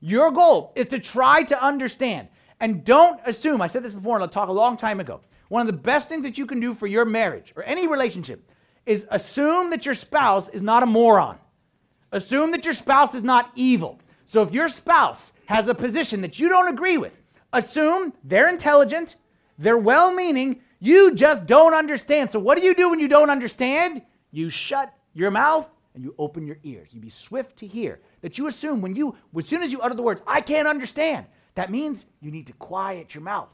[0.00, 2.28] Your goal is to try to understand.
[2.60, 5.20] And don't assume, I said this before and I'll talk a long time ago.
[5.48, 8.50] One of the best things that you can do for your marriage or any relationship
[8.84, 11.38] is assume that your spouse is not a moron.
[12.12, 14.00] Assume that your spouse is not evil.
[14.26, 17.20] So if your spouse has a position that you don't agree with,
[17.52, 19.16] assume they're intelligent,
[19.58, 22.30] they're well meaning, you just don't understand.
[22.30, 24.02] So what do you do when you don't understand?
[24.30, 26.88] You shut your mouth and you open your ears.
[26.92, 28.00] You be swift to hear.
[28.20, 31.26] That you assume when you, as soon as you utter the words, I can't understand,
[31.54, 33.48] that means you need to quiet your mouth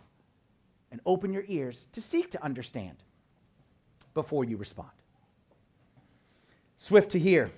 [0.92, 2.98] and open your ears to seek to understand
[4.14, 4.90] before you respond.
[6.76, 7.50] Swift to hear.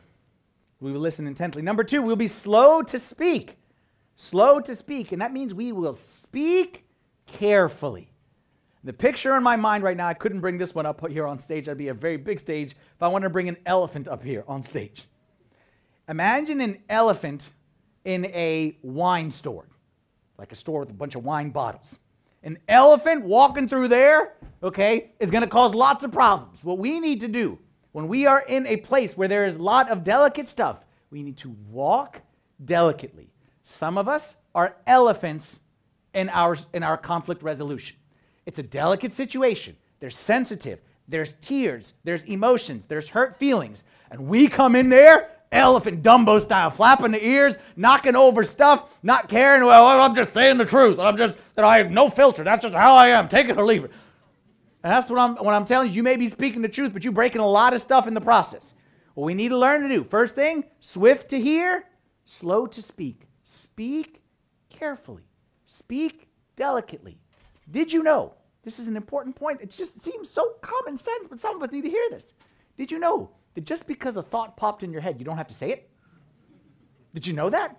[0.81, 1.61] We will listen intently.
[1.61, 3.59] Number two, we'll be slow to speak.
[4.17, 5.13] Slow to speak.
[5.13, 6.87] And that means we will speak
[7.27, 8.11] carefully.
[8.85, 11.39] The picture in my mind right now, I couldn't bring this one up here on
[11.39, 11.65] stage.
[11.65, 14.45] That'd be a very big stage if I wanted to bring an elephant up here
[14.47, 15.07] on stage.
[16.09, 17.49] Imagine an elephant
[18.05, 19.67] in a wine store,
[20.37, 21.99] like a store with a bunch of wine bottles.
[22.45, 26.63] An elephant walking through there, okay, is going to cause lots of problems.
[26.63, 27.59] What we need to do
[27.93, 31.23] when we are in a place where there is a lot of delicate stuff, we
[31.23, 32.21] need to walk
[32.65, 33.31] delicately.
[33.63, 35.61] Some of us are elephants
[36.13, 37.97] in our, in our conflict resolution.
[38.47, 39.77] It's a delicate situation.
[40.01, 43.85] There's sensitive, there's tears, there's emotions, there's hurt feelings.
[44.11, 49.29] And we come in there elephant Dumbo style, flapping the ears, knocking over stuff, not
[49.29, 49.65] caring.
[49.65, 50.99] Well, I'm just saying the truth.
[50.99, 52.45] I'm just that I have no filter.
[52.45, 53.29] That's just how I am.
[53.29, 53.93] Take it or leave it.
[54.83, 55.95] And that's what I'm what I'm telling you.
[55.95, 58.21] You may be speaking the truth, but you're breaking a lot of stuff in the
[58.21, 58.75] process.
[59.15, 60.05] What we need to learn to do.
[60.05, 61.85] First thing, swift to hear,
[62.25, 63.29] slow to speak.
[63.45, 64.23] Speak
[64.69, 65.23] carefully.
[65.67, 67.19] Speak delicately.
[67.71, 68.35] Did you know?
[68.63, 69.61] This is an important point.
[69.61, 72.33] It just seems so common sense, but some of us need to hear this.
[72.77, 75.49] Did you know that just because a thought popped in your head, you don't have
[75.49, 75.91] to say it?
[77.13, 77.79] Did you know that?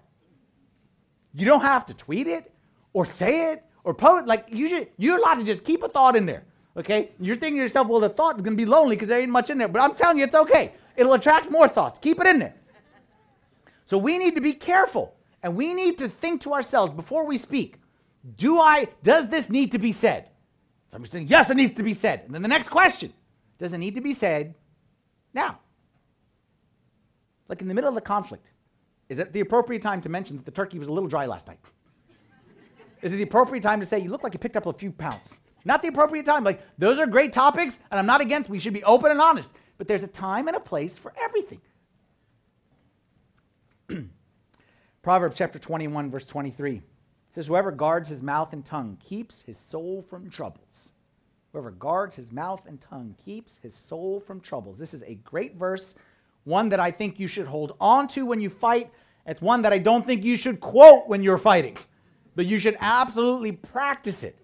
[1.34, 2.54] You don't have to tweet it
[2.96, 4.26] or say it or post.
[4.26, 6.46] Like you, just, you're allowed to just keep a thought in there.
[6.78, 7.12] Okay?
[7.20, 9.50] You're thinking to yourself, well, the thought is to be lonely because there ain't much
[9.50, 9.68] in there.
[9.68, 10.74] But I'm telling you, it's okay.
[10.96, 12.00] It'll attract more thoughts.
[12.00, 12.56] Keep it in there.
[13.86, 17.38] So we need to be careful and we need to think to ourselves before we
[17.38, 17.78] speak
[18.38, 20.30] do I, does this need to be said?
[20.88, 22.24] Somebody's saying, yes, it needs to be said.
[22.26, 23.14] And then the next question
[23.58, 24.56] does it need to be said
[25.34, 25.60] now?
[27.48, 28.52] Like in the middle of the conflict,
[29.10, 31.48] is it the appropriate time to mention that the turkey was a little dry last
[31.48, 31.60] night?
[33.06, 34.92] Is it the appropriate time to say, you look like you picked up a few
[34.92, 35.40] pounds?
[35.64, 36.44] Not the appropriate time.
[36.44, 39.54] Like, those are great topics, and I'm not against, we should be open and honest.
[39.78, 41.62] But there's a time and a place for everything.
[45.04, 46.82] Proverbs chapter 21, verse 23
[47.30, 50.90] says, Whoever guards his mouth and tongue keeps his soul from troubles.
[51.52, 54.80] Whoever guards his mouth and tongue keeps his soul from troubles.
[54.80, 55.94] This is a great verse,
[56.44, 58.90] one that I think you should hold on to when you fight.
[59.28, 61.78] It's one that I don't think you should quote when you're fighting,
[62.36, 64.38] but you should absolutely practice it,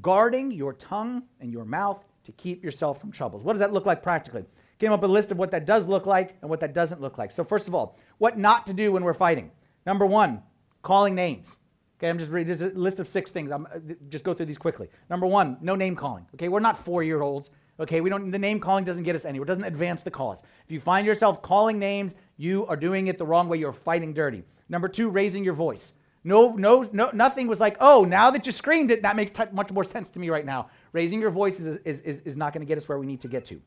[0.00, 3.42] guarding your tongue and your mouth to keep yourself from troubles.
[3.42, 4.44] What does that look like practically?
[4.78, 7.18] Came up a list of what that does look like and what that doesn't look
[7.18, 7.32] like.
[7.32, 9.50] So, first of all, what not to do when we're fighting.
[9.86, 10.42] Number one,
[10.82, 11.56] calling names.
[11.98, 13.50] Okay, I'm just reading this a list of six things.
[13.50, 14.88] I'm uh, just go through these quickly.
[15.10, 16.26] Number one, no name calling.
[16.34, 17.50] Okay, we're not four year olds.
[17.80, 18.30] Okay, we don't.
[18.30, 19.44] The name calling doesn't get us anywhere.
[19.44, 20.42] It doesn't advance the cause.
[20.64, 23.58] If you find yourself calling names, you are doing it the wrong way.
[23.58, 24.44] You're fighting dirty.
[24.68, 25.94] Number two, raising your voice.
[26.24, 27.10] No, no, no.
[27.12, 30.10] Nothing was like, oh, now that you screamed it, that makes t- much more sense
[30.10, 30.68] to me right now.
[30.92, 33.20] Raising your voice is is, is, is not going to get us where we need
[33.20, 33.60] to get to.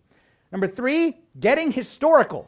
[0.52, 2.48] Number three, getting historical.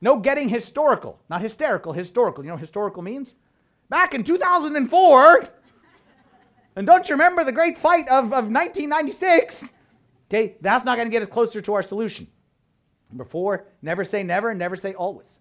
[0.00, 2.44] No getting historical, not hysterical, historical.
[2.44, 3.34] You know what historical means?
[3.88, 5.48] back in 2004.
[6.76, 9.64] And don't you remember the great fight of, of 1996?
[10.28, 12.26] Okay, that's not going to get us closer to our solution.
[13.10, 15.38] Number four, never say never and never say always.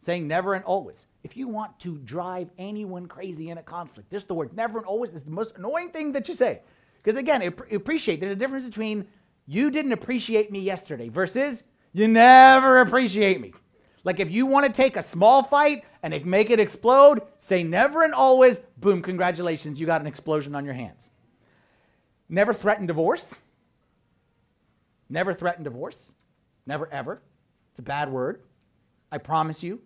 [0.00, 1.06] Saying never and always.
[1.26, 4.86] If you want to drive anyone crazy in a conflict, just the word never and
[4.86, 6.60] always is the most annoying thing that you say.
[7.02, 9.08] Because again, appreciate, there's a difference between
[9.44, 13.54] you didn't appreciate me yesterday versus you never appreciate me.
[14.04, 18.04] Like if you want to take a small fight and make it explode, say never
[18.04, 21.10] and always, boom, congratulations, you got an explosion on your hands.
[22.28, 23.34] Never threaten divorce.
[25.08, 26.12] Never threaten divorce.
[26.66, 27.20] Never ever.
[27.72, 28.42] It's a bad word.
[29.10, 29.80] I promise you,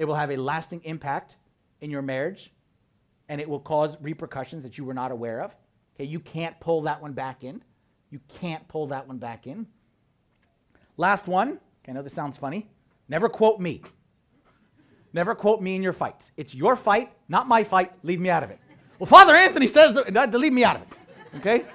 [0.00, 1.36] it will have a lasting impact
[1.82, 2.50] in your marriage
[3.28, 5.54] and it will cause repercussions that you were not aware of.
[5.94, 7.62] Okay, you can't pull that one back in.
[8.08, 9.66] You can't pull that one back in.
[10.96, 11.60] Last one.
[11.86, 12.70] I know this sounds funny.
[13.10, 13.82] Never quote me.
[15.12, 16.32] Never quote me in your fights.
[16.38, 17.92] It's your fight, not my fight.
[18.02, 18.58] Leave me out of it.
[18.98, 20.88] Well, Father Anthony says to leave me out of it.
[21.36, 21.66] Okay?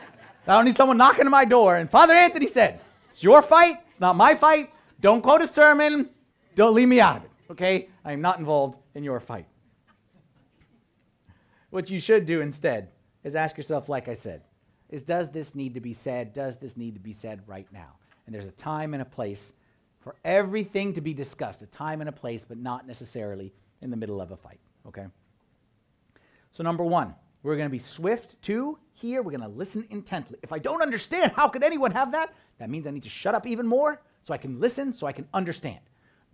[0.47, 1.75] I don't need someone knocking on my door.
[1.75, 3.75] And Father Anthony said, It's your fight.
[3.91, 4.71] It's not my fight.
[4.99, 6.09] Don't quote a sermon.
[6.55, 7.31] Don't leave me out of it.
[7.51, 7.89] Okay?
[8.03, 9.47] I am not involved in your fight.
[11.69, 12.89] What you should do instead
[13.23, 14.43] is ask yourself, like I said,
[14.89, 16.31] is does this need to be said?
[16.31, 17.97] Does this need to be said right now?
[18.25, 19.53] And there's a time and a place
[19.99, 23.97] for everything to be discussed, a time and a place, but not necessarily in the
[23.97, 24.59] middle of a fight.
[24.87, 25.05] Okay?
[26.51, 29.21] So, number one, we're to be swift to hear.
[29.21, 30.37] We're to listen intently.
[30.41, 32.33] If I don't understand, how could anyone have that?
[32.59, 35.11] That means I need to shut up even more so I can listen, so I
[35.11, 35.79] can understand.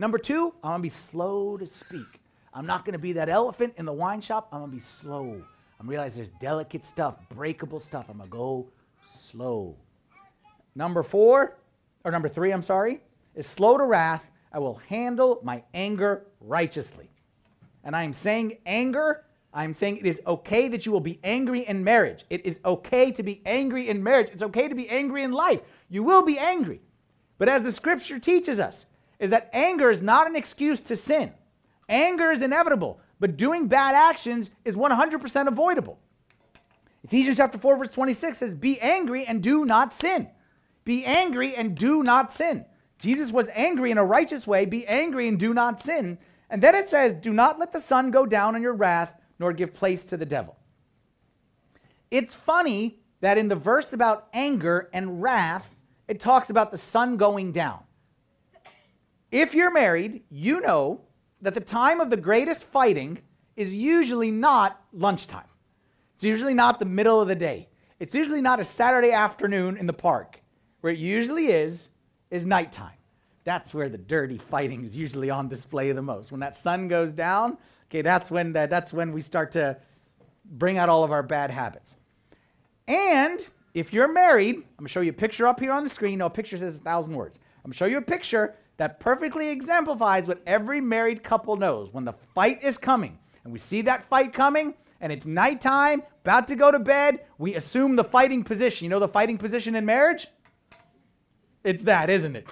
[0.02, 2.22] Number two, I'm to be slow to speak.
[2.56, 4.48] I'm not to be that elephant in the wine shop.
[4.52, 5.44] I'm to be slow.
[5.80, 8.08] I'm realize there's delicate stuff, breakable stuff.
[8.10, 8.68] I'm to go
[9.08, 9.76] slow.
[10.74, 11.56] Number four,
[12.04, 13.00] or number three, I'm sorry,
[13.36, 14.26] is slow to wrath.
[14.52, 17.12] I will handle my anger righteously.
[17.84, 21.68] And I am saying anger, I'm saying it is okay that you will be angry
[21.68, 22.26] in marriage.
[22.32, 24.30] It is okay to be angry in marriage.
[24.34, 25.62] It's okay to be angry in life.
[25.90, 26.82] You will be angry.
[27.38, 28.88] But as the scripture teaches us,
[29.22, 31.32] is that anger is not an excuse to sin.
[31.88, 35.98] Anger is inevitable, but doing bad actions is 100% avoidable.
[37.06, 40.28] Ephesians chapter 4 verse 26 says, "Be angry and do not sin."
[40.84, 42.66] Be angry and do not sin.
[42.98, 44.66] Jesus was angry in a righteous way.
[44.66, 46.18] Be angry and do not sin.
[46.50, 49.54] And then it says, Do not let the sun go down on your wrath, nor
[49.54, 50.58] give place to the devil.
[52.10, 55.76] It's funny that in the verse about anger and wrath,
[56.08, 57.80] it talks about the sun going down.
[59.32, 61.02] If you're married, you know
[61.42, 63.20] that the time of the greatest fighting
[63.56, 65.46] is usually not lunchtime.
[66.16, 67.70] It's usually not the middle of the day.
[68.00, 70.42] It's usually not a Saturday afternoon in the park.
[70.82, 71.90] Where it usually is,
[72.30, 72.98] is nighttime.
[73.44, 76.32] That's where the dirty fighting is usually on display the most.
[76.32, 77.58] When that sun goes down,
[77.90, 79.78] okay, that's when, the, that's when we start to
[80.46, 81.96] bring out all of our bad habits.
[82.88, 86.20] And if you're married, I'm gonna show you a picture up here on the screen.
[86.20, 87.40] No, a picture says a thousand words.
[87.64, 91.94] I'm gonna show you a picture that perfectly exemplifies what every married couple knows.
[91.94, 96.48] When the fight is coming, and we see that fight coming, and it's nighttime, about
[96.48, 98.86] to go to bed, we assume the fighting position.
[98.86, 100.26] You know the fighting position in marriage?
[101.64, 102.48] It's that, isn't it?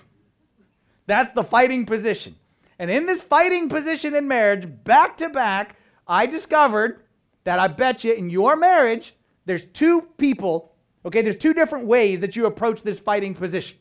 [1.08, 2.36] That's the fighting position.
[2.78, 7.06] And in this fighting position in marriage, back to back, I discovered
[7.44, 9.16] that I bet you in your marriage,
[9.48, 13.80] there's two people, okay, there's two different ways that you approach this fighting position.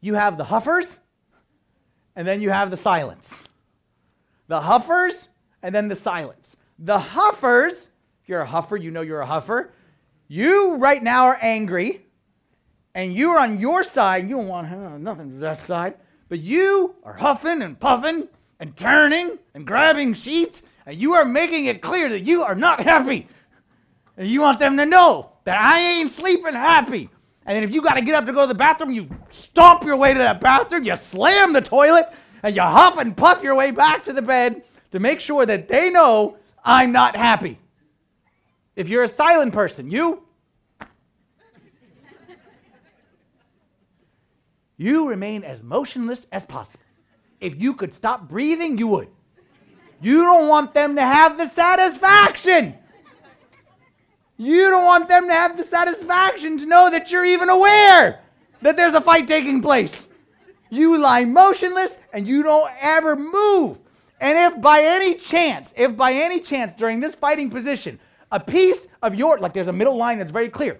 [0.00, 0.98] You have the huffers,
[2.18, 3.48] and then you have the silence.
[4.48, 5.28] The huffers,
[5.62, 6.56] and then the silence.
[6.80, 9.70] The huffers, if you're a huffer, you know you're a huffer.
[10.26, 12.04] You right now are angry,
[12.92, 14.28] and you're on your side.
[14.28, 15.94] You don't want nothing to that side,
[16.28, 18.26] but you are huffing and puffing
[18.58, 22.82] and turning and grabbing sheets, and you are making it clear that you are not
[22.82, 23.28] happy.
[24.16, 27.10] And you want them to know that I ain't sleeping happy.
[27.48, 29.82] And then if you got to get up to go to the bathroom, you stomp
[29.82, 32.06] your way to that bathroom, you slam the toilet,
[32.42, 35.66] and you huff and puff your way back to the bed to make sure that
[35.66, 37.58] they know I'm not happy.
[38.76, 40.24] If you're a silent person, you
[44.76, 46.84] you remain as motionless as possible.
[47.40, 49.08] If you could stop breathing, you would.
[50.02, 52.74] You don't want them to have the satisfaction
[54.38, 58.20] you don't want them to have the satisfaction to know that you're even aware
[58.62, 60.08] that there's a fight taking place.
[60.70, 63.78] You lie motionless and you don't ever move.
[64.20, 67.98] And if by any chance, if by any chance during this fighting position,
[68.30, 70.78] a piece of your, like there's a middle line that's very clear,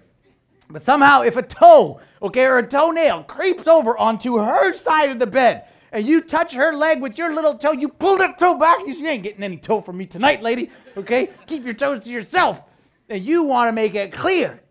[0.69, 5.19] but somehow if a toe, okay, or a toenail creeps over onto her side of
[5.19, 8.59] the bed, and you touch her leg with your little toe, you pull that toe
[8.59, 11.31] back, you say, you ain't getting any toe from me tonight, lady, okay?
[11.47, 12.61] Keep your toes to yourself
[13.09, 14.61] and you want to make it clear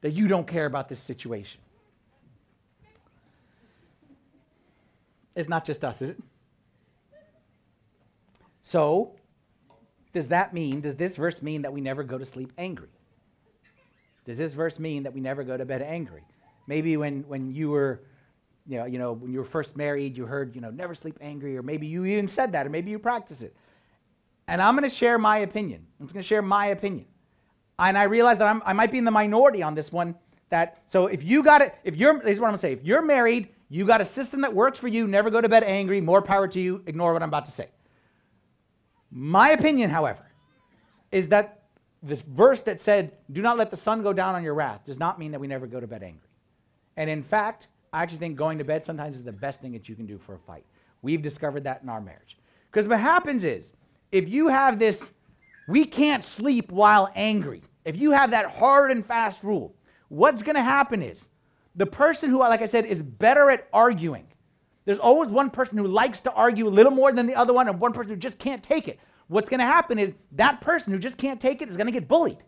[0.00, 1.60] that you don't care about this situation.
[5.34, 6.22] It's not just us, is it?
[8.62, 9.16] So,
[10.12, 12.88] does that mean, does this verse mean that we never go to sleep angry?
[14.24, 16.22] Does this verse mean that we never go to bed angry?
[16.66, 18.00] Maybe when, when you were,
[18.66, 21.18] you know, you know, when you were first married, you heard, you know, never sleep
[21.20, 23.54] angry, or maybe you even said that, or maybe you practice it.
[24.46, 25.86] And I'm going to share my opinion.
[26.00, 27.06] I'm going to share my opinion.
[27.78, 30.14] And I realize that I'm, i might be in the minority on this one.
[30.50, 32.72] That so if you got it, if you're, this is what I'm gonna say.
[32.72, 35.08] If you're married, you got a system that works for you.
[35.08, 36.00] Never go to bed angry.
[36.00, 36.82] More power to you.
[36.86, 37.68] Ignore what I'm about to say.
[39.10, 40.30] My opinion, however,
[41.10, 41.62] is that
[42.02, 44.98] this verse that said, "Do not let the sun go down on your wrath," does
[44.98, 46.28] not mean that we never go to bed angry.
[46.96, 49.88] And in fact, I actually think going to bed sometimes is the best thing that
[49.88, 50.64] you can do for a fight.
[51.00, 52.36] We've discovered that in our marriage.
[52.70, 53.72] Because what happens is,
[54.10, 55.12] if you have this
[55.66, 57.62] we can't sleep while angry.
[57.84, 59.74] If you have that hard and fast rule,
[60.08, 61.28] what's going to happen is
[61.74, 64.26] the person who, like I said, is better at arguing.
[64.84, 67.68] There's always one person who likes to argue a little more than the other one,
[67.68, 68.98] and one person who just can't take it.
[69.28, 71.92] What's going to happen is that person who just can't take it is going to
[71.92, 72.38] get bullied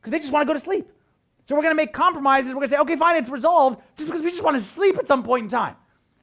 [0.00, 0.90] because they just want to go to sleep.
[1.48, 2.50] So we're going to make compromises.
[2.50, 4.98] We're going to say, okay, fine, it's resolved, just because we just want to sleep
[4.98, 5.76] at some point in time.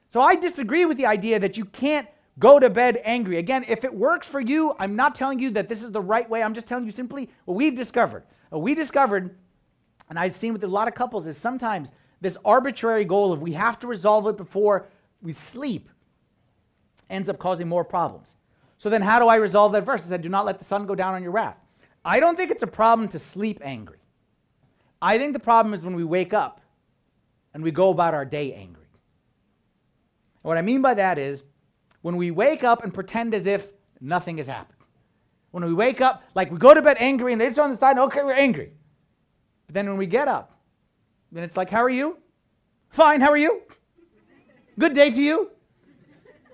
[0.08, 2.08] So I disagree with the idea that you can't
[2.42, 3.38] Go to bed angry.
[3.38, 6.28] Again, if it works for you, I'm not telling you that this is the right
[6.28, 6.42] way.
[6.42, 8.24] I'm just telling you simply what we've discovered.
[8.50, 9.38] What we discovered,
[10.10, 13.52] and I've seen with a lot of couples, is sometimes this arbitrary goal of we
[13.52, 14.88] have to resolve it before
[15.22, 15.88] we sleep
[17.12, 18.38] ends up causing more problems.
[18.80, 20.04] So then, how do I resolve that verse?
[20.08, 21.58] I said, Do not let the sun go down on your wrath.
[22.04, 24.00] I don't think it's a problem to sleep angry.
[25.00, 26.60] I think the problem is when we wake up
[27.54, 28.88] and we go about our day angry.
[30.42, 31.44] What I mean by that is
[32.02, 34.78] when we wake up and pretend as if nothing has happened.
[35.52, 37.98] When we wake up, like we go to bed angry and it's on the side,
[37.98, 38.72] okay, we're angry.
[39.68, 40.54] But then when we get up,
[41.32, 42.18] then it's like, how are you?
[42.90, 43.62] Fine, how are you?
[44.80, 45.52] Good day to you?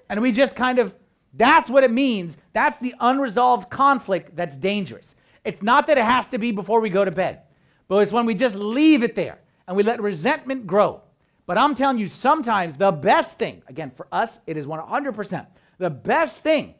[0.09, 0.93] And we just kind of,
[1.33, 2.37] that's what it means.
[2.53, 5.15] That's the unresolved conflict that's dangerous.
[5.43, 7.41] It's not that it has to be before we go to bed,
[7.87, 11.01] but it's when we just leave it there and we let resentment grow.
[11.47, 15.47] But I'm telling you, sometimes the best thing, again, for us, it is 100%.
[15.79, 16.75] The best thing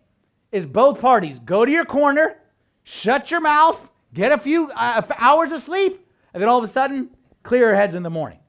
[0.52, 2.38] is both parties go to your corner,
[2.84, 6.68] shut your mouth, get a few uh, hours of sleep, and then all of a
[6.68, 7.10] sudden,
[7.44, 8.40] clear heads in the morning.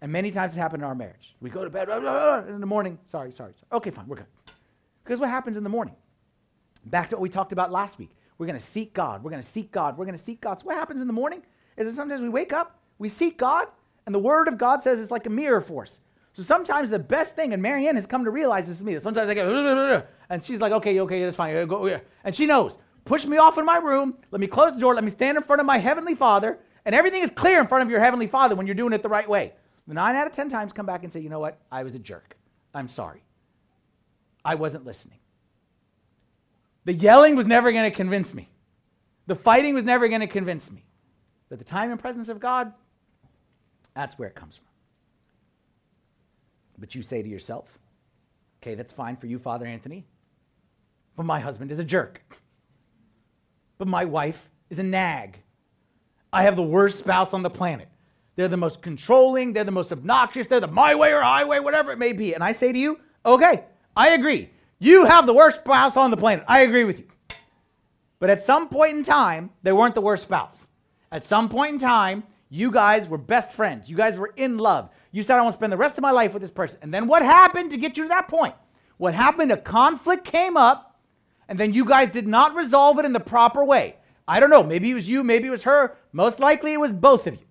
[0.00, 1.36] And many times it happened in our marriage.
[1.40, 2.98] We go to bed blah, blah, blah, in the morning.
[3.04, 3.68] Sorry, sorry, sorry.
[3.72, 4.26] Okay, fine, we're good.
[5.04, 5.94] Because what happens in the morning?
[6.86, 8.10] Back to what we talked about last week.
[8.38, 9.22] We're going to seek God.
[9.22, 9.98] We're going to seek God.
[9.98, 10.60] We're going to seek God.
[10.60, 11.42] So what happens in the morning
[11.76, 13.68] is that sometimes we wake up, we seek God,
[14.06, 16.00] and the Word of God says it's like a mirror force.
[16.32, 18.98] So sometimes the best thing, and Marianne has come to realize this to me.
[18.98, 21.66] Sometimes I get, and she's like, okay, okay, that's fine.
[21.66, 22.00] Go, yeah.
[22.24, 22.78] And she knows.
[23.04, 24.16] Push me off in my room.
[24.30, 24.94] Let me close the door.
[24.94, 26.58] Let me stand in front of my Heavenly Father.
[26.84, 29.08] And everything is clear in front of your Heavenly Father when you're doing it the
[29.08, 29.52] right way.
[29.86, 31.58] The nine out of 10 times come back and say, you know what?
[31.70, 32.36] I was a jerk.
[32.72, 33.22] I'm sorry.
[34.44, 35.18] I wasn't listening.
[36.84, 38.48] The yelling was never going to convince me.
[39.26, 40.84] The fighting was never going to convince me.
[41.48, 42.72] But the time and presence of God,
[43.94, 44.66] that's where it comes from.
[46.78, 47.78] But you say to yourself,
[48.62, 50.06] okay, that's fine for you, Father Anthony,
[51.16, 52.22] but my husband is a jerk.
[53.78, 55.38] But my wife is a nag.
[56.32, 57.88] I have the worst spouse on the planet.
[58.34, 61.92] They're the most controlling, they're the most obnoxious, they're the my way or highway, whatever
[61.92, 62.34] it may be.
[62.34, 63.64] And I say to you, okay,
[63.96, 64.50] I agree.
[64.78, 66.44] You have the worst spouse on the planet.
[66.48, 67.06] I agree with you.
[68.18, 70.66] But at some point in time, they weren't the worst spouse.
[71.10, 73.88] At some point in time, you guys were best friends.
[73.88, 74.90] You guys were in love.
[75.10, 76.80] You said, I want to spend the rest of my life with this person.
[76.82, 78.54] And then what happened to get you to that point?
[78.98, 79.50] What happened?
[79.52, 81.00] A conflict came up,
[81.48, 83.96] and then you guys did not resolve it in the proper way.
[84.28, 84.62] I don't know.
[84.62, 85.96] Maybe it was you, maybe it was her.
[86.12, 87.46] Most likely it was both of you.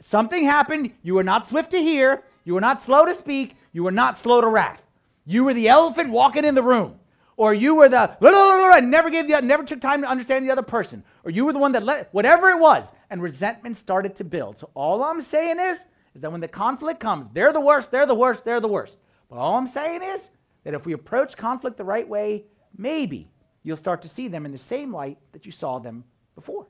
[0.00, 0.92] Something happened.
[1.02, 2.22] You were not swift to hear.
[2.44, 3.56] You were not slow to speak.
[3.72, 4.82] You were not slow to wrath.
[5.26, 6.98] You were the elephant walking in the room.
[7.36, 10.62] Or you were the and never gave the never took time to understand the other
[10.62, 11.04] person.
[11.26, 14.58] Or you were the one that let whatever it was, and resentment started to build.
[14.58, 18.06] So all I'm saying is, is that when the conflict comes, they're the worst, they're
[18.06, 18.98] the worst, they're the worst.
[19.28, 20.30] But all I'm saying is
[20.62, 22.44] that if we approach conflict the right way,
[22.78, 23.28] maybe
[23.64, 26.04] you'll start to see them in the same light that you saw them
[26.36, 26.68] before.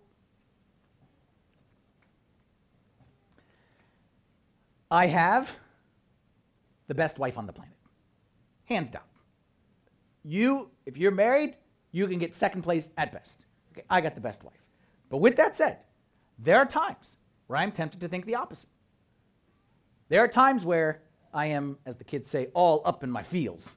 [4.91, 5.55] I have
[6.87, 7.77] the best wife on the planet.
[8.65, 9.03] Hands down.
[10.25, 11.57] You, if you're married,
[11.93, 13.45] you can get second place at best.
[13.77, 14.64] Okay, I got the best wife.
[15.11, 15.79] But with that said,
[16.39, 18.70] there are times where I'm tempted to think the opposite.
[20.09, 21.03] There are times where
[21.35, 23.74] I am, as the kids say, all up in my feels.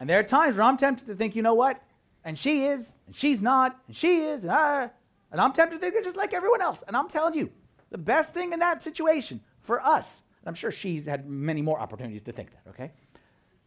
[0.00, 1.82] and there are times where I'm tempted to think, you know what?
[2.24, 4.90] And she is, and she's not, and she is, and I,
[5.30, 6.82] and I'm tempted to think they're just like everyone else.
[6.86, 7.52] And I'm telling you,
[7.90, 12.22] the best thing in that situation for us, I'm sure she's had many more opportunities
[12.22, 12.92] to think that, okay?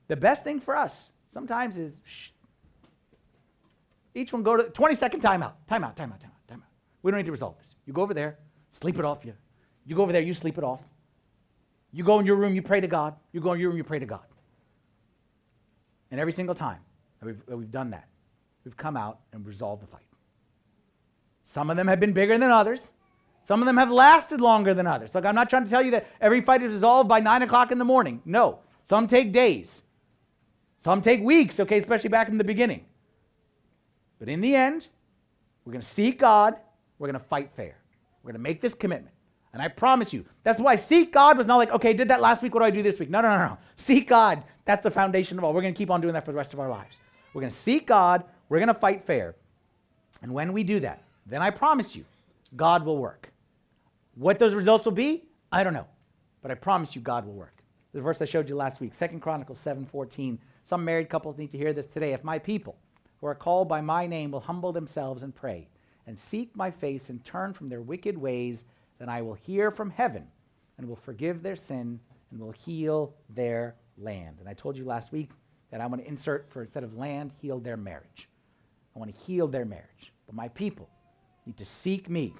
[0.07, 2.30] The best thing for us sometimes is shh,
[4.16, 6.62] each one go to 20 second timeout, timeout, timeout, timeout, timeout.
[7.01, 7.76] We don't need to resolve this.
[7.86, 8.38] You go over there,
[8.70, 9.24] sleep it off.
[9.24, 9.34] You,
[9.86, 10.82] you go over there, you sleep it off.
[11.91, 13.16] You go in your room, you pray to God.
[13.32, 14.26] You go in your room, you pray to God.
[16.12, 16.80] And every single time
[17.22, 18.07] we've, we've done that,
[18.66, 20.03] we've come out and resolved the fight.
[21.43, 22.93] Some of them have been bigger than others.
[23.41, 25.16] Some of them have lasted longer than others.
[25.16, 27.72] Look, I'm not trying to tell you that every fight is resolved by 9 o'clock
[27.72, 28.22] in the morning.
[28.26, 28.60] No.
[28.84, 29.84] Some take days.
[30.80, 32.86] Some take weeks, okay, especially back in the beginning.
[34.20, 34.88] But in the end,
[35.65, 36.55] we're going to seek God.
[36.97, 37.78] We're going to fight fair.
[38.22, 39.15] We're going to make this commitment.
[39.53, 42.43] And I promise you, that's why seek God was not like, okay, did that last
[42.43, 42.53] week.
[42.53, 43.09] What do I do this week?
[43.09, 43.57] No, no, no, no.
[43.78, 44.43] Seek God.
[44.65, 45.53] That's the foundation of all.
[45.53, 46.97] We're going to keep on doing that for the rest of our lives.
[47.34, 48.24] We're going to seek God.
[48.49, 49.36] We're going to fight fair.
[50.22, 52.05] And when we do that, then I promise you,
[52.55, 53.32] God will work.
[54.15, 55.88] What those results will be, I don't know.
[56.41, 57.63] But I promise you God will work.
[57.93, 60.38] The verse I showed you last week, 2 Chronicles 7:14.
[60.63, 62.13] Some married couples need to hear this today.
[62.13, 62.78] If my people
[63.20, 65.67] who are called by my name will humble themselves and pray
[66.07, 68.65] and seek my face and turn from their wicked ways,
[68.97, 70.28] then I will hear from heaven
[70.78, 71.99] and will forgive their sin
[72.32, 74.38] and will heal their land.
[74.39, 75.32] And I told you last week
[75.72, 78.30] that I want to insert for instead of land, heal their marriage.
[78.95, 80.13] I want to heal their marriage.
[80.26, 80.89] But my people
[81.45, 82.34] need to seek me,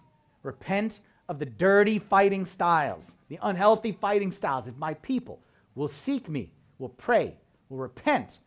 [0.44, 5.40] repent of the dirty fighting styles, the unhealthy fighting styles, if my people
[5.76, 7.36] will seek me, will pray,
[7.70, 8.40] will repent,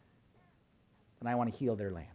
[1.20, 2.09] then I want to heal their land.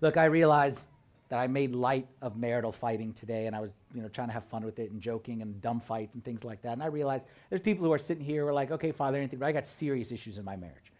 [0.00, 0.84] Look, I realize
[1.28, 4.32] that I made light of marital fighting today, and I was, you know, trying to
[4.32, 6.72] have fun with it and joking and dumb fights and things like that.
[6.72, 9.38] And I realize there's people who are sitting here who are like, okay, Father, anything,
[9.38, 10.92] but I got serious issues in my marriage.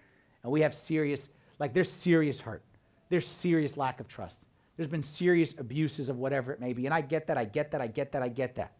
[0.42, 2.62] And we have serious, like, there's serious hurt.
[3.08, 4.44] There's serious lack of trust.
[4.76, 6.84] There's been serious abuses of whatever it may be.
[6.84, 8.72] And I get that, I get that, I get that, I get that.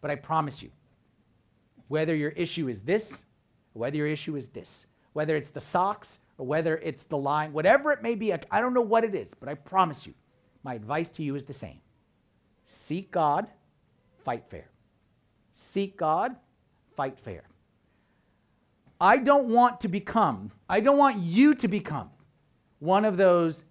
[0.00, 0.70] But I promise you,
[1.88, 3.24] whether your issue is this,
[3.74, 7.92] whether your issue is this, whether it's the socks or whether it's the line, whatever
[7.92, 10.14] it may be, I don't know what it is, but I promise you,
[10.62, 11.80] my advice to you is the same.
[12.64, 13.46] Seek God,
[14.24, 14.70] fight fair.
[15.52, 16.34] Seek God,
[16.96, 17.44] fight fair.
[19.00, 22.10] I don't want to become, I don't want you to become
[22.78, 23.64] one of those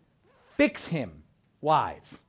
[0.55, 1.24] fix him
[1.61, 2.22] wives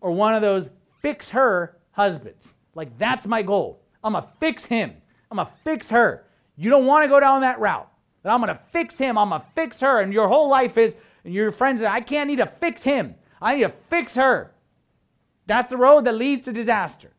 [0.00, 0.70] or one of those
[1.00, 2.54] fix her husbands.
[2.74, 3.82] Like, that's my goal.
[4.02, 4.92] I'm to fix him.
[5.30, 6.26] I'm to fix her.
[6.56, 7.90] You don't want to go down that route.
[8.24, 9.16] But I'm going to fix him.
[9.16, 10.00] I'm going to fix her.
[10.00, 13.14] And your whole life is, and your friends say, I can't need to fix him.
[13.40, 14.52] I need to fix her.
[15.46, 17.12] That's the road that leads to disaster.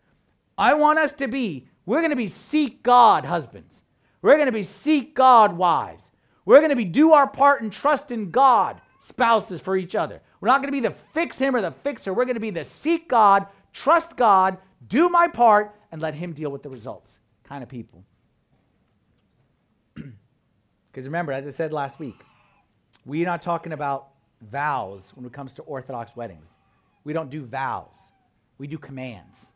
[0.58, 3.84] I want us to be, we're going to be seek God husbands.
[4.24, 6.12] We're going to be seek God wives.
[6.44, 10.22] We're going to be do our part and trust in God spouses for each other.
[10.42, 12.14] We're not going to be the fix him or the fixer.
[12.14, 16.34] We're going to be the seek God, trust God, do my part, and let him
[16.34, 18.04] deal with the results kind of people.
[20.96, 22.22] Because remember, as I said last week,
[23.06, 26.56] we're not talking about vows when it comes to Orthodox weddings.
[27.04, 28.14] We don't do vows,
[28.58, 29.52] we do commands.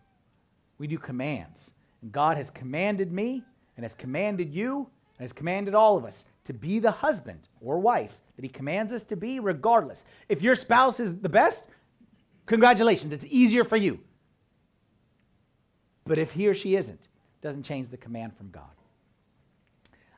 [0.80, 1.76] We do commands.
[2.02, 3.46] And God has commanded me
[3.78, 7.80] and has commanded you and has commanded all of us to be the husband or
[7.80, 10.04] wife that He commands us to be, regardless.
[10.28, 11.70] If your spouse is the best,
[12.48, 14.02] congratulations, it's easier for you.
[16.04, 17.08] But if he or she isn't,
[17.42, 18.79] doesn't change the command from God.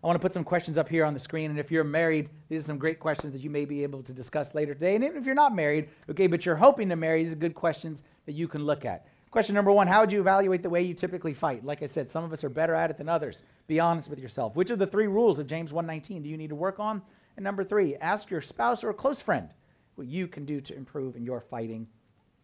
[0.03, 1.51] I want to put some questions up here on the screen.
[1.51, 4.13] And if you're married, these are some great questions that you may be able to
[4.13, 4.95] discuss later today.
[4.95, 7.53] And even if you're not married, okay, but you're hoping to marry, these are good
[7.53, 9.05] questions that you can look at.
[9.29, 11.63] Question number one How would you evaluate the way you typically fight?
[11.63, 13.43] Like I said, some of us are better at it than others.
[13.67, 14.55] Be honest with yourself.
[14.55, 17.01] Which of the three rules of James 1:19 do you need to work on?
[17.37, 19.49] And number three, ask your spouse or a close friend
[19.95, 21.87] what you can do to improve in your fighting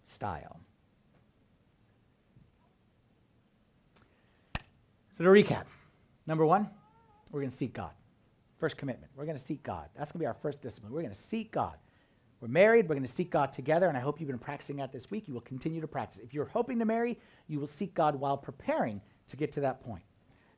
[0.05, 0.61] style.
[5.17, 5.65] So, to recap,
[6.25, 6.69] number one,
[7.31, 7.91] we're going to seek God.
[8.57, 9.11] First commitment.
[9.15, 9.89] We're going to seek God.
[9.95, 10.91] That's going to be our first discipline.
[10.91, 11.75] We're going to seek God.
[12.39, 12.87] We're married.
[12.87, 13.87] We're going to seek God together.
[13.87, 15.27] And I hope you've been practicing that this week.
[15.27, 16.21] You will continue to practice.
[16.23, 19.81] If you're hoping to marry, you will seek God while preparing to get to that
[19.83, 20.03] point.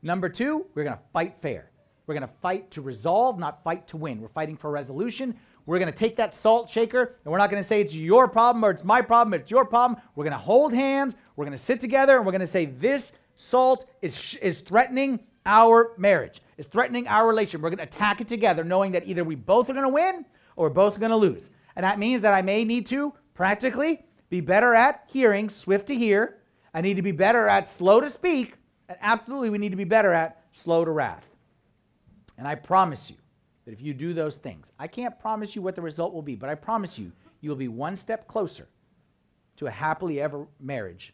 [0.01, 1.71] Number two, we're going to fight fair.
[2.07, 4.19] We're going to fight to resolve, not fight to win.
[4.19, 5.37] We're fighting for resolution.
[5.65, 8.27] We're going to take that salt shaker and we're not going to say it's your
[8.27, 10.01] problem or it's my problem, it's your problem.
[10.15, 11.15] We're going to hold hands.
[11.35, 15.19] We're going to sit together and we're going to say, This salt is, is threatening
[15.49, 16.41] our marriage.
[16.59, 17.61] It's threatening our relationship.
[17.61, 20.23] We're going to attack it together, knowing that either we both are going to win
[20.55, 21.49] or we're both going to lose.
[21.75, 25.95] And that means that I may need to practically be better at hearing, swift to
[25.95, 26.37] hear.
[26.71, 28.53] I need to be better at slow to speak.
[28.87, 31.25] And absolutely, we need to be better at slow to wrath.
[32.37, 33.15] And I promise you
[33.65, 36.35] that if you do those things, I can't promise you what the result will be,
[36.35, 38.67] but I promise you, you will be one step closer
[39.55, 41.13] to a happily ever marriage,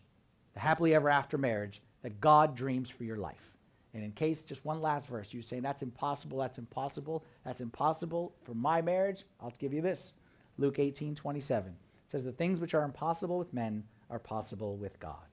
[0.54, 3.55] the happily ever after marriage that God dreams for your life.
[3.96, 8.36] And in case, just one last verse, you're saying, that's impossible, that's impossible, that's impossible
[8.44, 10.16] for my marriage, I'll give you this.
[10.58, 11.72] Luke 18, 27.
[11.72, 11.76] It
[12.06, 15.24] says, The things which are impossible with men are possible with God.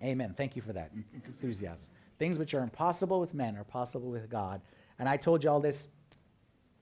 [0.00, 0.34] Amen.
[0.36, 0.92] Thank you for that
[1.26, 1.84] enthusiasm.
[2.20, 4.60] Things which are impossible with men are possible with God.
[5.00, 5.88] And I told you all this,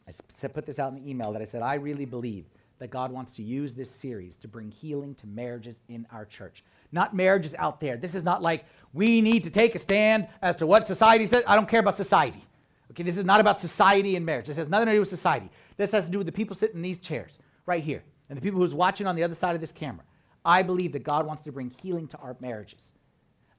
[0.07, 2.45] I put this out in the email that I said, I really believe
[2.79, 6.63] that God wants to use this series to bring healing to marriages in our church
[6.93, 7.97] not marriages out there.
[7.97, 11.43] This is not like we need to take a stand as to what society says.
[11.47, 12.45] I don't care about society.
[12.91, 14.47] Okay, this is not about society and marriage.
[14.47, 15.51] This has nothing to do with society.
[15.79, 18.43] This has to do with the people sitting in these chairs right here and the
[18.43, 20.05] people who's watching on the other side of this camera.
[20.45, 22.93] I believe that God wants to bring healing to our marriages.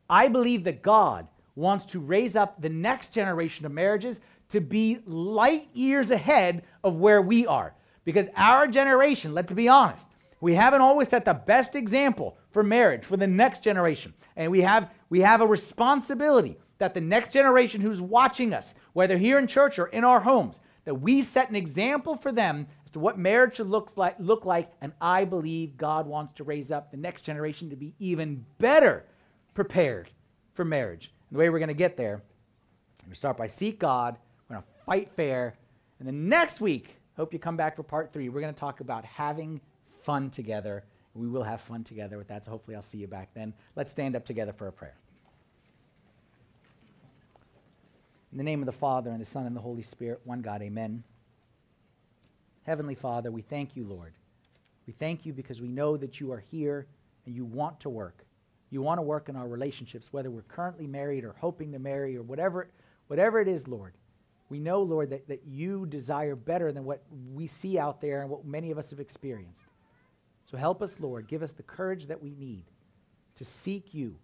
[0.10, 4.20] I believe that God wants to raise up the next generation of marriages
[4.50, 7.74] to be light years ahead of where we are.
[8.06, 10.10] Because our generation, let's be honest,
[10.42, 14.14] we haven't always set the best example for marriage for the next generation.
[14.36, 19.18] And we have, we have a responsibility that the next generation who's watching us, whether
[19.18, 22.92] here in church or in our homes, that we set an example for them as
[22.92, 24.72] to what marriage should look like, look like.
[24.82, 29.06] And I believe God wants to raise up the next generation to be even better
[29.54, 30.10] prepared
[30.54, 31.12] for marriage.
[31.30, 32.22] And the way we're going to get there,
[33.08, 35.56] we start by seek God, we're going to fight fair,
[36.00, 38.28] and then next week, hope you come back for part three.
[38.28, 39.62] We're going to talk about having
[40.02, 40.84] fun together.
[41.16, 43.54] We will have fun together with that, so hopefully I'll see you back then.
[43.76, 44.96] Let's stand up together for a prayer.
[48.32, 50.64] In the name of the Father, and the Son, and the Holy Spirit, one God,
[50.64, 51.04] amen.
[52.64, 54.14] Heavenly Father, we thank you, Lord.
[54.88, 56.88] We thank you because we know that you are here
[57.26, 58.26] and you want to work.
[58.72, 62.18] You want to work in our relationships, whether we're currently married or hoping to marry
[62.18, 62.70] or whatever,
[63.08, 63.94] whatever it is, Lord.
[64.50, 67.04] We know, Lord, that, that you desire better than what
[67.34, 69.66] we see out there and what many of us have experienced.
[70.44, 71.28] So help us, Lord.
[71.28, 72.66] Give us the courage that we need
[73.36, 74.16] to seek you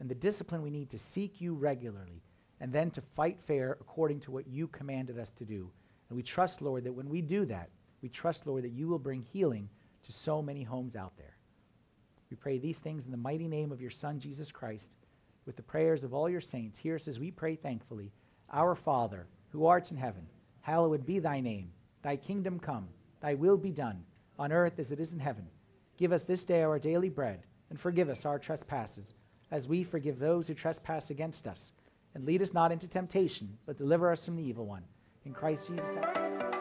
[0.00, 2.22] and the discipline we need to seek you regularly
[2.60, 5.70] and then to fight fair according to what you commanded us to do.
[6.08, 7.68] And we trust, Lord, that when we do that,
[8.02, 9.68] we trust, Lord, that you will bring healing
[10.04, 11.36] to so many homes out there.
[12.30, 14.96] We pray these things in the mighty name of your Son, Jesus Christ,
[15.44, 16.78] with the prayers of all your saints.
[16.78, 18.12] Hear us as we pray thankfully
[18.52, 20.26] Our Father, who art in heaven,
[20.60, 21.70] hallowed be thy name.
[22.02, 22.88] Thy kingdom come,
[23.20, 24.04] thy will be done,
[24.38, 25.46] on earth as it is in heaven.
[25.96, 27.40] Give us this day our daily bread,
[27.70, 29.14] and forgive us our trespasses,
[29.50, 31.72] as we forgive those who trespass against us.
[32.14, 34.84] And lead us not into temptation, but deliver us from the evil one.
[35.24, 36.55] In Christ Jesus.